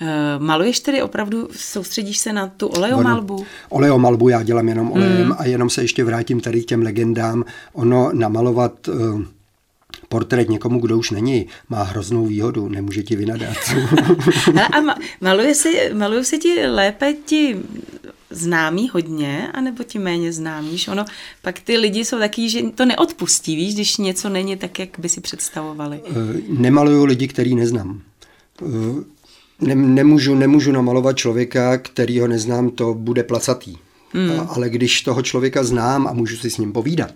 E, 0.00 0.38
maluješ 0.38 0.80
tedy 0.80 1.02
opravdu, 1.02 1.48
soustředíš 1.56 2.18
se 2.18 2.32
na 2.32 2.46
tu 2.46 2.66
oleomalbu? 2.66 3.46
Oleomalbu 3.68 4.28
já 4.28 4.42
dělám 4.42 4.68
jenom 4.68 4.92
olejem 4.92 5.26
mm. 5.26 5.34
a 5.38 5.46
jenom 5.46 5.70
se 5.70 5.82
ještě 5.82 6.04
vrátím 6.04 6.40
tady 6.40 6.62
k 6.62 6.66
těm 6.66 6.82
legendám. 6.82 7.44
Ono 7.72 8.10
namalovat... 8.12 8.88
E, 8.88 9.34
portrét 10.08 10.48
někomu, 10.48 10.80
kdo 10.80 10.98
už 10.98 11.10
není, 11.10 11.46
má 11.68 11.82
hroznou 11.82 12.26
výhodu, 12.26 12.68
nemůže 12.68 13.02
ti 13.02 13.16
vynadat. 13.16 13.56
a 14.72 14.96
maluje 15.20 15.54
si, 15.54 15.90
maluje 15.94 16.24
si 16.24 16.38
ti 16.38 16.66
lépe 16.66 17.12
ti 17.12 17.56
známý 18.34 18.90
hodně, 18.92 19.48
anebo 19.54 19.84
ti 19.84 19.98
méně 19.98 20.32
známý, 20.32 20.78
že 20.78 20.90
ono, 20.90 21.04
pak 21.42 21.60
ty 21.60 21.76
lidi 21.76 22.04
jsou 22.04 22.18
taky, 22.18 22.50
že 22.50 22.62
to 22.62 22.84
neodpustí, 22.84 23.56
víš, 23.56 23.74
když 23.74 23.96
něco 23.96 24.28
není 24.28 24.56
tak, 24.56 24.78
jak 24.78 24.88
by 24.98 25.08
si 25.08 25.20
představovali. 25.20 26.00
Eh, 26.06 26.12
nemaluju 26.48 27.04
lidi, 27.04 27.28
který 27.28 27.54
neznám. 27.54 28.00
Eh, 28.62 29.04
ne, 29.60 29.74
nemůžu, 29.74 30.34
nemůžu 30.34 30.72
namalovat 30.72 31.16
člověka, 31.16 31.78
který 31.78 32.20
ho 32.20 32.28
neznám, 32.28 32.70
to 32.70 32.94
bude 32.94 33.22
placatý. 33.22 33.76
Hmm. 34.12 34.46
Ale 34.48 34.70
když 34.70 35.02
toho 35.02 35.22
člověka 35.22 35.64
znám 35.64 36.06
a 36.06 36.12
můžu 36.12 36.36
si 36.36 36.50
s 36.50 36.58
ním 36.58 36.72
povídat, 36.72 37.12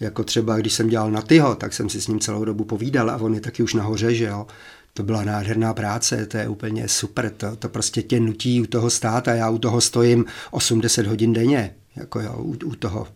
jako 0.00 0.24
třeba 0.24 0.56
když 0.56 0.72
jsem 0.72 0.88
dělal 0.88 1.10
na 1.10 1.22
tyho, 1.22 1.54
tak 1.54 1.74
jsem 1.74 1.88
si 1.88 2.00
s 2.00 2.08
ním 2.08 2.20
celou 2.20 2.44
dobu 2.44 2.64
povídal 2.64 3.10
a 3.10 3.16
on 3.16 3.34
je 3.34 3.40
taky 3.40 3.62
už 3.62 3.74
nahoře, 3.74 4.14
že 4.14 4.24
jo. 4.24 4.46
To 4.94 5.02
byla 5.02 5.24
nádherná 5.24 5.74
práce, 5.74 6.26
to 6.26 6.36
je 6.36 6.48
úplně 6.48 6.88
super, 6.88 7.30
to, 7.36 7.56
to 7.56 7.68
prostě 7.68 8.02
tě 8.02 8.20
nutí 8.20 8.60
u 8.60 8.66
toho 8.66 8.90
stát 8.90 9.28
a 9.28 9.34
já 9.34 9.50
u 9.50 9.58
toho 9.58 9.80
stojím 9.80 10.24
80 10.50 11.06
hodin 11.06 11.32
denně, 11.32 11.74
jako 11.96 12.20
jo, 12.20 12.36
u, 12.38 12.56
u 12.64 12.74
toho. 12.74 13.06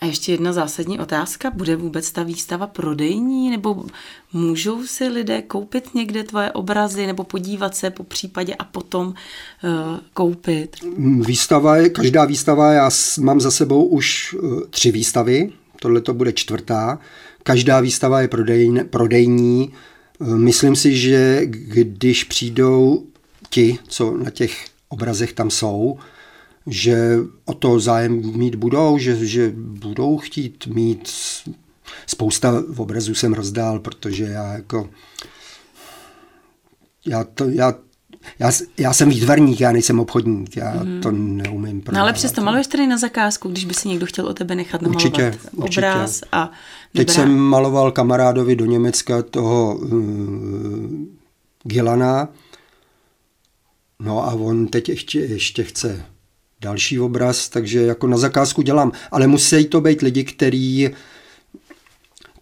A 0.00 0.06
ještě 0.06 0.32
jedna 0.32 0.52
zásadní 0.52 1.00
otázka, 1.00 1.50
bude 1.50 1.76
vůbec 1.76 2.12
ta 2.12 2.22
výstava 2.22 2.66
prodejní, 2.66 3.50
nebo 3.50 3.84
můžou 4.32 4.86
si 4.86 5.08
lidé 5.08 5.42
koupit 5.42 5.94
někde 5.94 6.24
tvoje 6.24 6.52
obrazy, 6.52 7.06
nebo 7.06 7.24
podívat 7.24 7.76
se 7.76 7.90
po 7.90 8.04
případě 8.04 8.54
a 8.54 8.64
potom 8.64 9.06
uh, 9.06 9.14
koupit? 10.14 10.76
Výstava, 11.26 11.88
každá 11.88 12.24
výstava, 12.24 12.72
já 12.72 12.90
mám 13.20 13.40
za 13.40 13.50
sebou 13.50 13.84
už 13.84 14.34
uh, 14.34 14.60
tři 14.70 14.90
výstavy, 14.90 15.52
tohle 15.82 16.00
to 16.00 16.14
bude 16.14 16.32
čtvrtá. 16.32 16.98
Každá 17.42 17.80
výstava 17.80 18.20
je 18.20 18.28
prodejn, 18.28 18.86
prodejní. 18.90 19.72
Myslím 20.20 20.76
si, 20.76 20.96
že 20.96 21.40
když 21.44 22.24
přijdou 22.24 23.06
ti, 23.50 23.78
co 23.88 24.16
na 24.16 24.30
těch 24.30 24.66
obrazech 24.88 25.32
tam 25.32 25.50
jsou, 25.50 25.98
že 26.66 27.18
o 27.44 27.54
to 27.54 27.80
zájem 27.80 28.38
mít 28.38 28.54
budou, 28.54 28.98
že, 28.98 29.26
že 29.26 29.52
budou 29.56 30.18
chtít 30.18 30.66
mít 30.66 31.10
spousta 32.06 32.62
obrazů 32.76 33.14
jsem 33.14 33.32
rozdál, 33.32 33.80
protože 33.80 34.24
já 34.24 34.52
jako 34.52 34.90
já, 37.06 37.24
to, 37.24 37.48
já 37.48 37.74
já, 38.38 38.52
já 38.78 38.92
jsem 38.92 39.08
výtvarník, 39.08 39.60
já 39.60 39.72
nejsem 39.72 40.00
obchodník, 40.00 40.56
já 40.56 40.72
mm. 40.82 41.00
to 41.00 41.10
neumím 41.10 41.80
prodávat. 41.80 41.98
No 41.98 42.02
ale 42.02 42.12
přesto 42.12 42.42
maluješ 42.42 42.66
tady 42.66 42.86
na 42.86 42.98
zakázku, 42.98 43.48
když 43.48 43.64
by 43.64 43.74
si 43.74 43.88
někdo 43.88 44.06
chtěl 44.06 44.26
o 44.26 44.34
tebe 44.34 44.54
nechat 44.54 44.82
namalovat 44.82 45.04
určitě, 45.04 45.38
obraz 45.56 46.10
určitě. 46.10 46.26
a 46.32 46.50
Teď 46.96 47.10
jsem 47.10 47.38
maloval 47.38 47.92
kamarádovi 47.92 48.56
do 48.56 48.64
Německa 48.64 49.22
toho 49.22 49.74
uh, 49.74 49.90
Gilana, 51.62 52.28
no 54.00 54.24
a 54.24 54.32
on 54.32 54.66
teď 54.66 54.88
ještě, 54.88 55.20
ještě 55.20 55.64
chce 55.64 56.04
další 56.60 57.00
obraz, 57.00 57.48
takže 57.48 57.82
jako 57.82 58.06
na 58.06 58.16
zakázku 58.16 58.62
dělám, 58.62 58.92
ale 59.10 59.26
musí 59.26 59.64
to 59.64 59.80
být 59.80 60.02
lidi, 60.02 60.24
který 60.24 60.90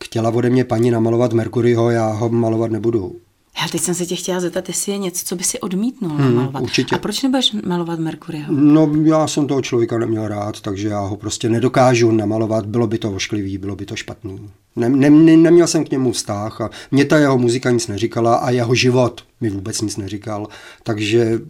chtěla 0.04 0.30
ode 0.30 0.50
mě 0.50 0.64
paní 0.64 0.90
namalovat 0.90 1.32
Mercuryho, 1.32 1.90
já 1.90 2.06
ho 2.06 2.28
malovat 2.28 2.70
nebudu. 2.70 3.16
Já 3.62 3.68
teď 3.68 3.80
jsem 3.80 3.94
se 3.94 4.06
tě 4.06 4.16
chtěla 4.16 4.40
zeptat, 4.40 4.68
jestli 4.68 4.92
je 4.92 4.98
něco, 4.98 5.24
co 5.26 5.36
by 5.36 5.44
si 5.44 5.60
odmítnul 5.60 6.10
hmm, 6.10 6.20
namalovat. 6.20 6.62
Určitě. 6.62 6.96
A 6.96 6.98
proč 6.98 7.22
nebudeš 7.22 7.52
malovat 7.66 7.98
Merkuryho? 7.98 8.52
No, 8.52 8.92
já 9.04 9.26
jsem 9.26 9.46
toho 9.46 9.62
člověka 9.62 9.98
neměl 9.98 10.28
rád, 10.28 10.60
takže 10.60 10.88
já 10.88 11.00
ho 11.00 11.16
prostě 11.16 11.48
nedokážu 11.48 12.10
namalovat. 12.10 12.66
Bylo 12.66 12.86
by 12.86 12.98
to 12.98 13.12
ošklivý, 13.12 13.58
bylo 13.58 13.76
by 13.76 13.86
to 13.86 13.96
špatný. 13.96 14.50
Ne, 14.76 14.88
ne, 14.88 15.10
ne, 15.10 15.36
neměl 15.36 15.66
jsem 15.66 15.84
k 15.84 15.90
němu 15.90 16.12
vztah 16.12 16.60
a 16.60 16.70
mě 16.90 17.04
ta 17.04 17.18
jeho 17.18 17.38
muzika 17.38 17.70
nic 17.70 17.86
neříkala 17.86 18.34
a 18.34 18.50
jeho 18.50 18.74
život 18.74 19.24
mi 19.40 19.50
vůbec 19.50 19.80
nic 19.80 19.96
neříkal. 19.96 20.48
Takže 20.82 21.40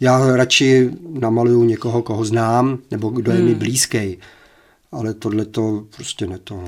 já 0.00 0.36
radši 0.36 0.90
namaluju 1.08 1.64
někoho, 1.64 2.02
koho 2.02 2.24
znám, 2.24 2.78
nebo 2.90 3.08
kdo 3.08 3.32
je 3.32 3.38
hmm. 3.38 3.46
mi 3.46 3.54
blízký. 3.54 4.18
Ale 4.92 5.14
tohle 5.14 5.44
to 5.44 5.86
prostě 5.96 6.26
ne 6.26 6.38
to. 6.38 6.64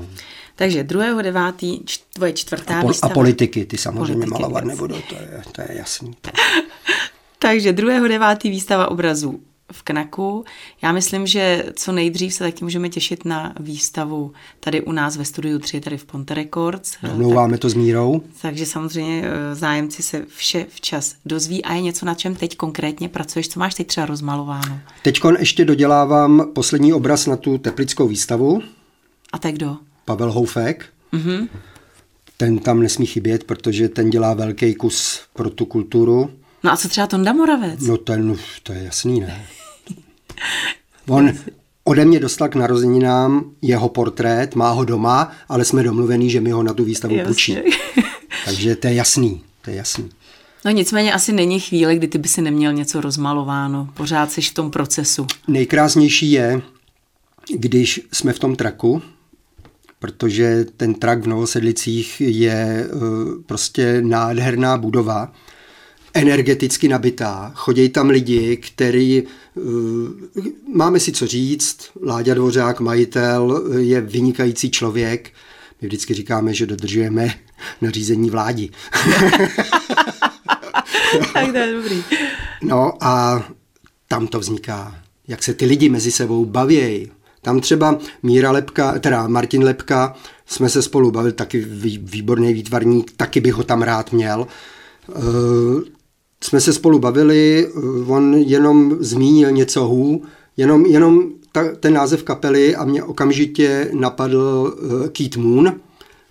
Takže 0.55 0.83
2.9. 0.83 1.83
tvoje 2.13 2.33
čtvrtá 2.33 2.77
a, 2.77 2.81
pol, 2.81 2.89
výstava. 2.89 3.11
A 3.11 3.13
politiky 3.13 3.65
ty 3.65 3.77
samozřejmě 3.77 4.13
politiky, 4.13 4.31
malovat 4.31 4.63
nebudou, 4.63 5.01
to 5.09 5.15
je, 5.15 5.43
to 5.51 5.61
je 5.61 5.77
jasný. 5.77 6.17
Takže 7.39 7.73
2.9. 7.73 8.49
výstava 8.49 8.91
obrazů 8.91 9.41
v 9.73 9.83
Knaku. 9.83 10.45
Já 10.81 10.91
myslím, 10.91 11.27
že 11.27 11.65
co 11.73 11.91
nejdřív 11.91 12.33
se 12.33 12.43
taky 12.43 12.63
můžeme 12.63 12.89
těšit 12.89 13.25
na 13.25 13.53
výstavu 13.59 14.33
tady 14.59 14.81
u 14.81 14.91
nás 14.91 15.17
ve 15.17 15.25
studiu 15.25 15.59
3, 15.59 15.81
tady 15.81 15.97
v 15.97 16.05
Ponte 16.05 16.33
Records. 16.33 16.93
Domlouváme 17.03 17.57
to 17.57 17.69
s 17.69 17.73
Mírou. 17.73 18.21
Takže 18.41 18.65
samozřejmě 18.65 19.23
eh, 19.25 19.55
zájemci 19.55 20.03
se 20.03 20.25
vše 20.27 20.65
včas 20.69 21.15
dozví 21.25 21.63
a 21.63 21.73
je 21.73 21.81
něco, 21.81 22.05
na 22.05 22.15
čem 22.15 22.35
teď 22.35 22.57
konkrétně 22.57 23.09
pracuješ, 23.09 23.49
co 23.49 23.59
máš 23.59 23.73
teď 23.73 23.87
třeba 23.87 24.05
rozmalováno? 24.05 24.79
Teď 25.01 25.21
ještě 25.39 25.65
dodělávám 25.65 26.51
poslední 26.53 26.93
obraz 26.93 27.25
na 27.25 27.35
tu 27.35 27.57
teplickou 27.57 28.07
výstavu. 28.07 28.61
A 29.33 29.39
tak 29.39 29.53
kdo? 29.53 29.77
Pavel 30.05 30.31
Houfek. 30.31 30.85
Mm-hmm. 31.13 31.47
Ten 32.37 32.59
tam 32.59 32.79
nesmí 32.79 33.05
chybět, 33.05 33.43
protože 33.43 33.89
ten 33.89 34.09
dělá 34.09 34.33
velký 34.33 34.73
kus 34.75 35.21
pro 35.33 35.49
tu 35.49 35.65
kulturu. 35.65 36.29
No 36.63 36.71
a 36.71 36.77
co 36.77 36.89
třeba 36.89 37.07
Tonda 37.07 37.33
Moravec? 37.33 37.79
No 37.81 37.97
ten, 37.97 38.35
to 38.63 38.73
je 38.73 38.83
jasný, 38.83 39.19
ne? 39.19 39.45
On 41.07 41.31
ode 41.83 42.05
mě 42.05 42.19
dostal 42.19 42.49
k 42.49 42.55
narozeninám 42.55 43.51
jeho 43.61 43.89
portrét, 43.89 44.55
má 44.55 44.71
ho 44.71 44.85
doma, 44.85 45.31
ale 45.49 45.65
jsme 45.65 45.83
domluvení, 45.83 46.29
že 46.29 46.41
mi 46.41 46.51
ho 46.51 46.63
na 46.63 46.73
tu 46.73 46.83
výstavu 46.83 47.15
Jasně. 47.15 47.27
půjčí. 47.27 47.57
Takže 48.45 48.75
to 48.75 48.87
je 48.87 48.93
jasný, 48.93 49.41
to 49.61 49.69
je 49.69 49.75
jasný. 49.75 50.09
No 50.65 50.71
nicméně 50.71 51.13
asi 51.13 51.33
není 51.33 51.59
chvíle, 51.59 51.95
kdy 51.95 52.07
ty 52.07 52.17
by 52.17 52.27
si 52.27 52.41
neměl 52.41 52.73
něco 52.73 53.01
rozmalováno. 53.01 53.89
Pořád 53.93 54.31
jsi 54.31 54.41
v 54.41 54.53
tom 54.53 54.71
procesu. 54.71 55.27
Nejkrásnější 55.47 56.31
je, 56.31 56.61
když 57.55 58.01
jsme 58.11 58.33
v 58.33 58.39
tom 58.39 58.55
traku, 58.55 59.01
protože 59.99 60.65
ten 60.77 60.93
trak 60.93 61.23
v 61.23 61.27
Novosedlicích 61.27 62.21
je 62.21 62.89
uh, 62.93 63.01
prostě 63.45 64.01
nádherná 64.01 64.77
budova, 64.77 65.31
energeticky 66.13 66.87
nabitá. 66.87 67.51
Chodí 67.55 67.89
tam 67.89 68.09
lidi, 68.09 68.57
který, 68.57 69.23
uh, 69.55 70.09
máme 70.73 70.99
si 70.99 71.11
co 71.11 71.27
říct, 71.27 71.77
Láďa 72.05 72.33
Dvořák, 72.33 72.79
majitel, 72.79 73.63
je 73.77 74.01
vynikající 74.01 74.71
člověk. 74.71 75.31
My 75.81 75.87
vždycky 75.87 76.13
říkáme, 76.13 76.53
že 76.53 76.65
dodržujeme 76.65 77.33
nařízení 77.81 78.29
vládi. 78.29 78.69
tak 81.33 81.51
to 81.51 81.57
je 81.57 81.73
dobrý. 81.73 82.03
No 82.61 83.03
a 83.03 83.43
tam 84.07 84.27
to 84.27 84.39
vzniká. 84.39 84.95
Jak 85.27 85.43
se 85.43 85.53
ty 85.53 85.65
lidi 85.65 85.89
mezi 85.89 86.11
sebou 86.11 86.45
bavějí. 86.45 87.11
Tam 87.41 87.59
třeba 87.59 87.97
Míra 88.23 88.51
Lepka, 88.51 88.99
teda 88.99 89.27
Martin 89.27 89.63
Lepka, 89.63 90.15
jsme 90.45 90.69
se 90.69 90.81
spolu 90.81 91.11
bavili, 91.11 91.33
taky 91.33 91.65
výborný 91.97 92.53
výtvarník, 92.53 93.11
taky 93.17 93.41
bych 93.41 93.53
ho 93.53 93.63
tam 93.63 93.81
rád 93.81 94.11
měl. 94.11 94.47
Jsme 96.43 96.61
se 96.61 96.73
spolu 96.73 96.99
bavili, 96.99 97.67
on 98.07 98.33
jenom 98.35 98.97
zmínil 98.99 99.51
něco 99.51 99.85
hů, 99.85 100.23
jenom, 100.57 100.85
jenom 100.85 101.23
ta, 101.51 101.75
ten 101.79 101.93
název 101.93 102.23
kapely 102.23 102.75
a 102.75 102.85
mě 102.85 103.03
okamžitě 103.03 103.89
napadl 103.93 104.73
uh, 104.83 105.07
Keith 105.07 105.37
Moon, 105.37 105.75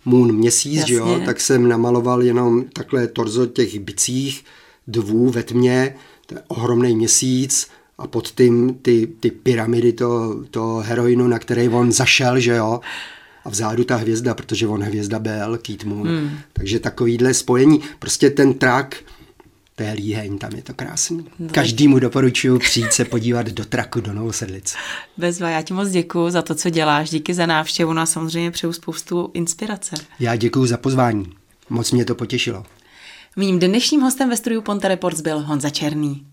Moon 0.05 0.33
měsíc, 0.33 0.89
jo, 0.89 1.21
tak 1.25 1.41
jsem 1.41 1.69
namaloval 1.69 2.23
jenom 2.23 2.65
takhle 2.73 3.07
torzo 3.07 3.47
těch 3.47 3.81
bicích, 3.81 4.45
dvů 4.87 5.31
ve 5.31 5.43
tmě, 5.43 5.95
to 6.27 6.35
je 6.35 6.43
ohromný 6.49 6.97
měsíc 6.97 7.69
a 7.99 8.07
pod 8.07 8.29
tím 8.29 8.75
ty, 8.83 9.09
ty 9.21 9.31
pyramidy 9.31 9.93
toho, 9.93 10.45
to 10.51 10.83
heroinu, 10.87 11.29
na 11.29 11.39
který 11.39 11.69
on 11.69 11.93
zašel, 11.93 12.41
že 12.41 12.57
jo, 12.57 12.81
a 13.45 13.49
vzadu 13.49 13.85
ta 13.85 13.97
hvězda, 13.97 14.35
protože 14.35 14.67
on 14.67 14.83
hvězda 14.83 15.19
byl, 15.19 15.59
Keith 15.63 15.85
Moon. 15.85 16.09
Hmm. 16.09 16.31
Takže 16.53 16.81
takovýhle 16.81 17.35
spojení, 17.35 17.81
prostě 17.99 18.31
ten 18.31 18.55
trak, 18.55 18.97
to 19.77 19.83
je 19.83 19.93
líheň, 19.93 20.39
tam 20.39 20.53
je 20.53 20.63
to 20.63 20.75
krásný. 20.75 21.27
Každému 21.53 21.99
doporučuji 21.99 22.59
přijít 22.59 22.93
se 22.93 23.05
podívat 23.05 23.47
do 23.47 23.65
traku 23.65 24.01
do 24.01 24.13
Novosedlic. 24.13 24.75
Bezva, 25.17 25.51
já 25.51 25.63
ti 25.63 25.75
moc 25.75 25.91
děkuji 25.91 26.31
za 26.31 26.43
to, 26.43 26.55
co 26.55 26.71
děláš, 26.71 27.11
díky 27.11 27.35
za 27.35 27.47
návštěvu 27.47 27.99
a 27.99 28.07
samozřejmě 28.07 28.51
přeju 28.51 28.73
spoustu 28.73 29.31
inspirace. 29.35 29.97
Já 30.21 30.37
děkuji 30.37 30.67
za 30.67 30.77
pozvání, 30.77 31.27
moc 31.71 31.93
mě 31.93 32.05
to 32.05 32.15
potěšilo. 32.15 32.65
Mým 33.37 33.59
dnešním 33.59 34.01
hostem 34.01 34.31
ve 34.31 34.37
studiu 34.37 34.63
Ponte 34.63 34.89
Reports 34.89 35.21
byl 35.21 35.41
Honza 35.41 35.71
Černý. 35.71 36.27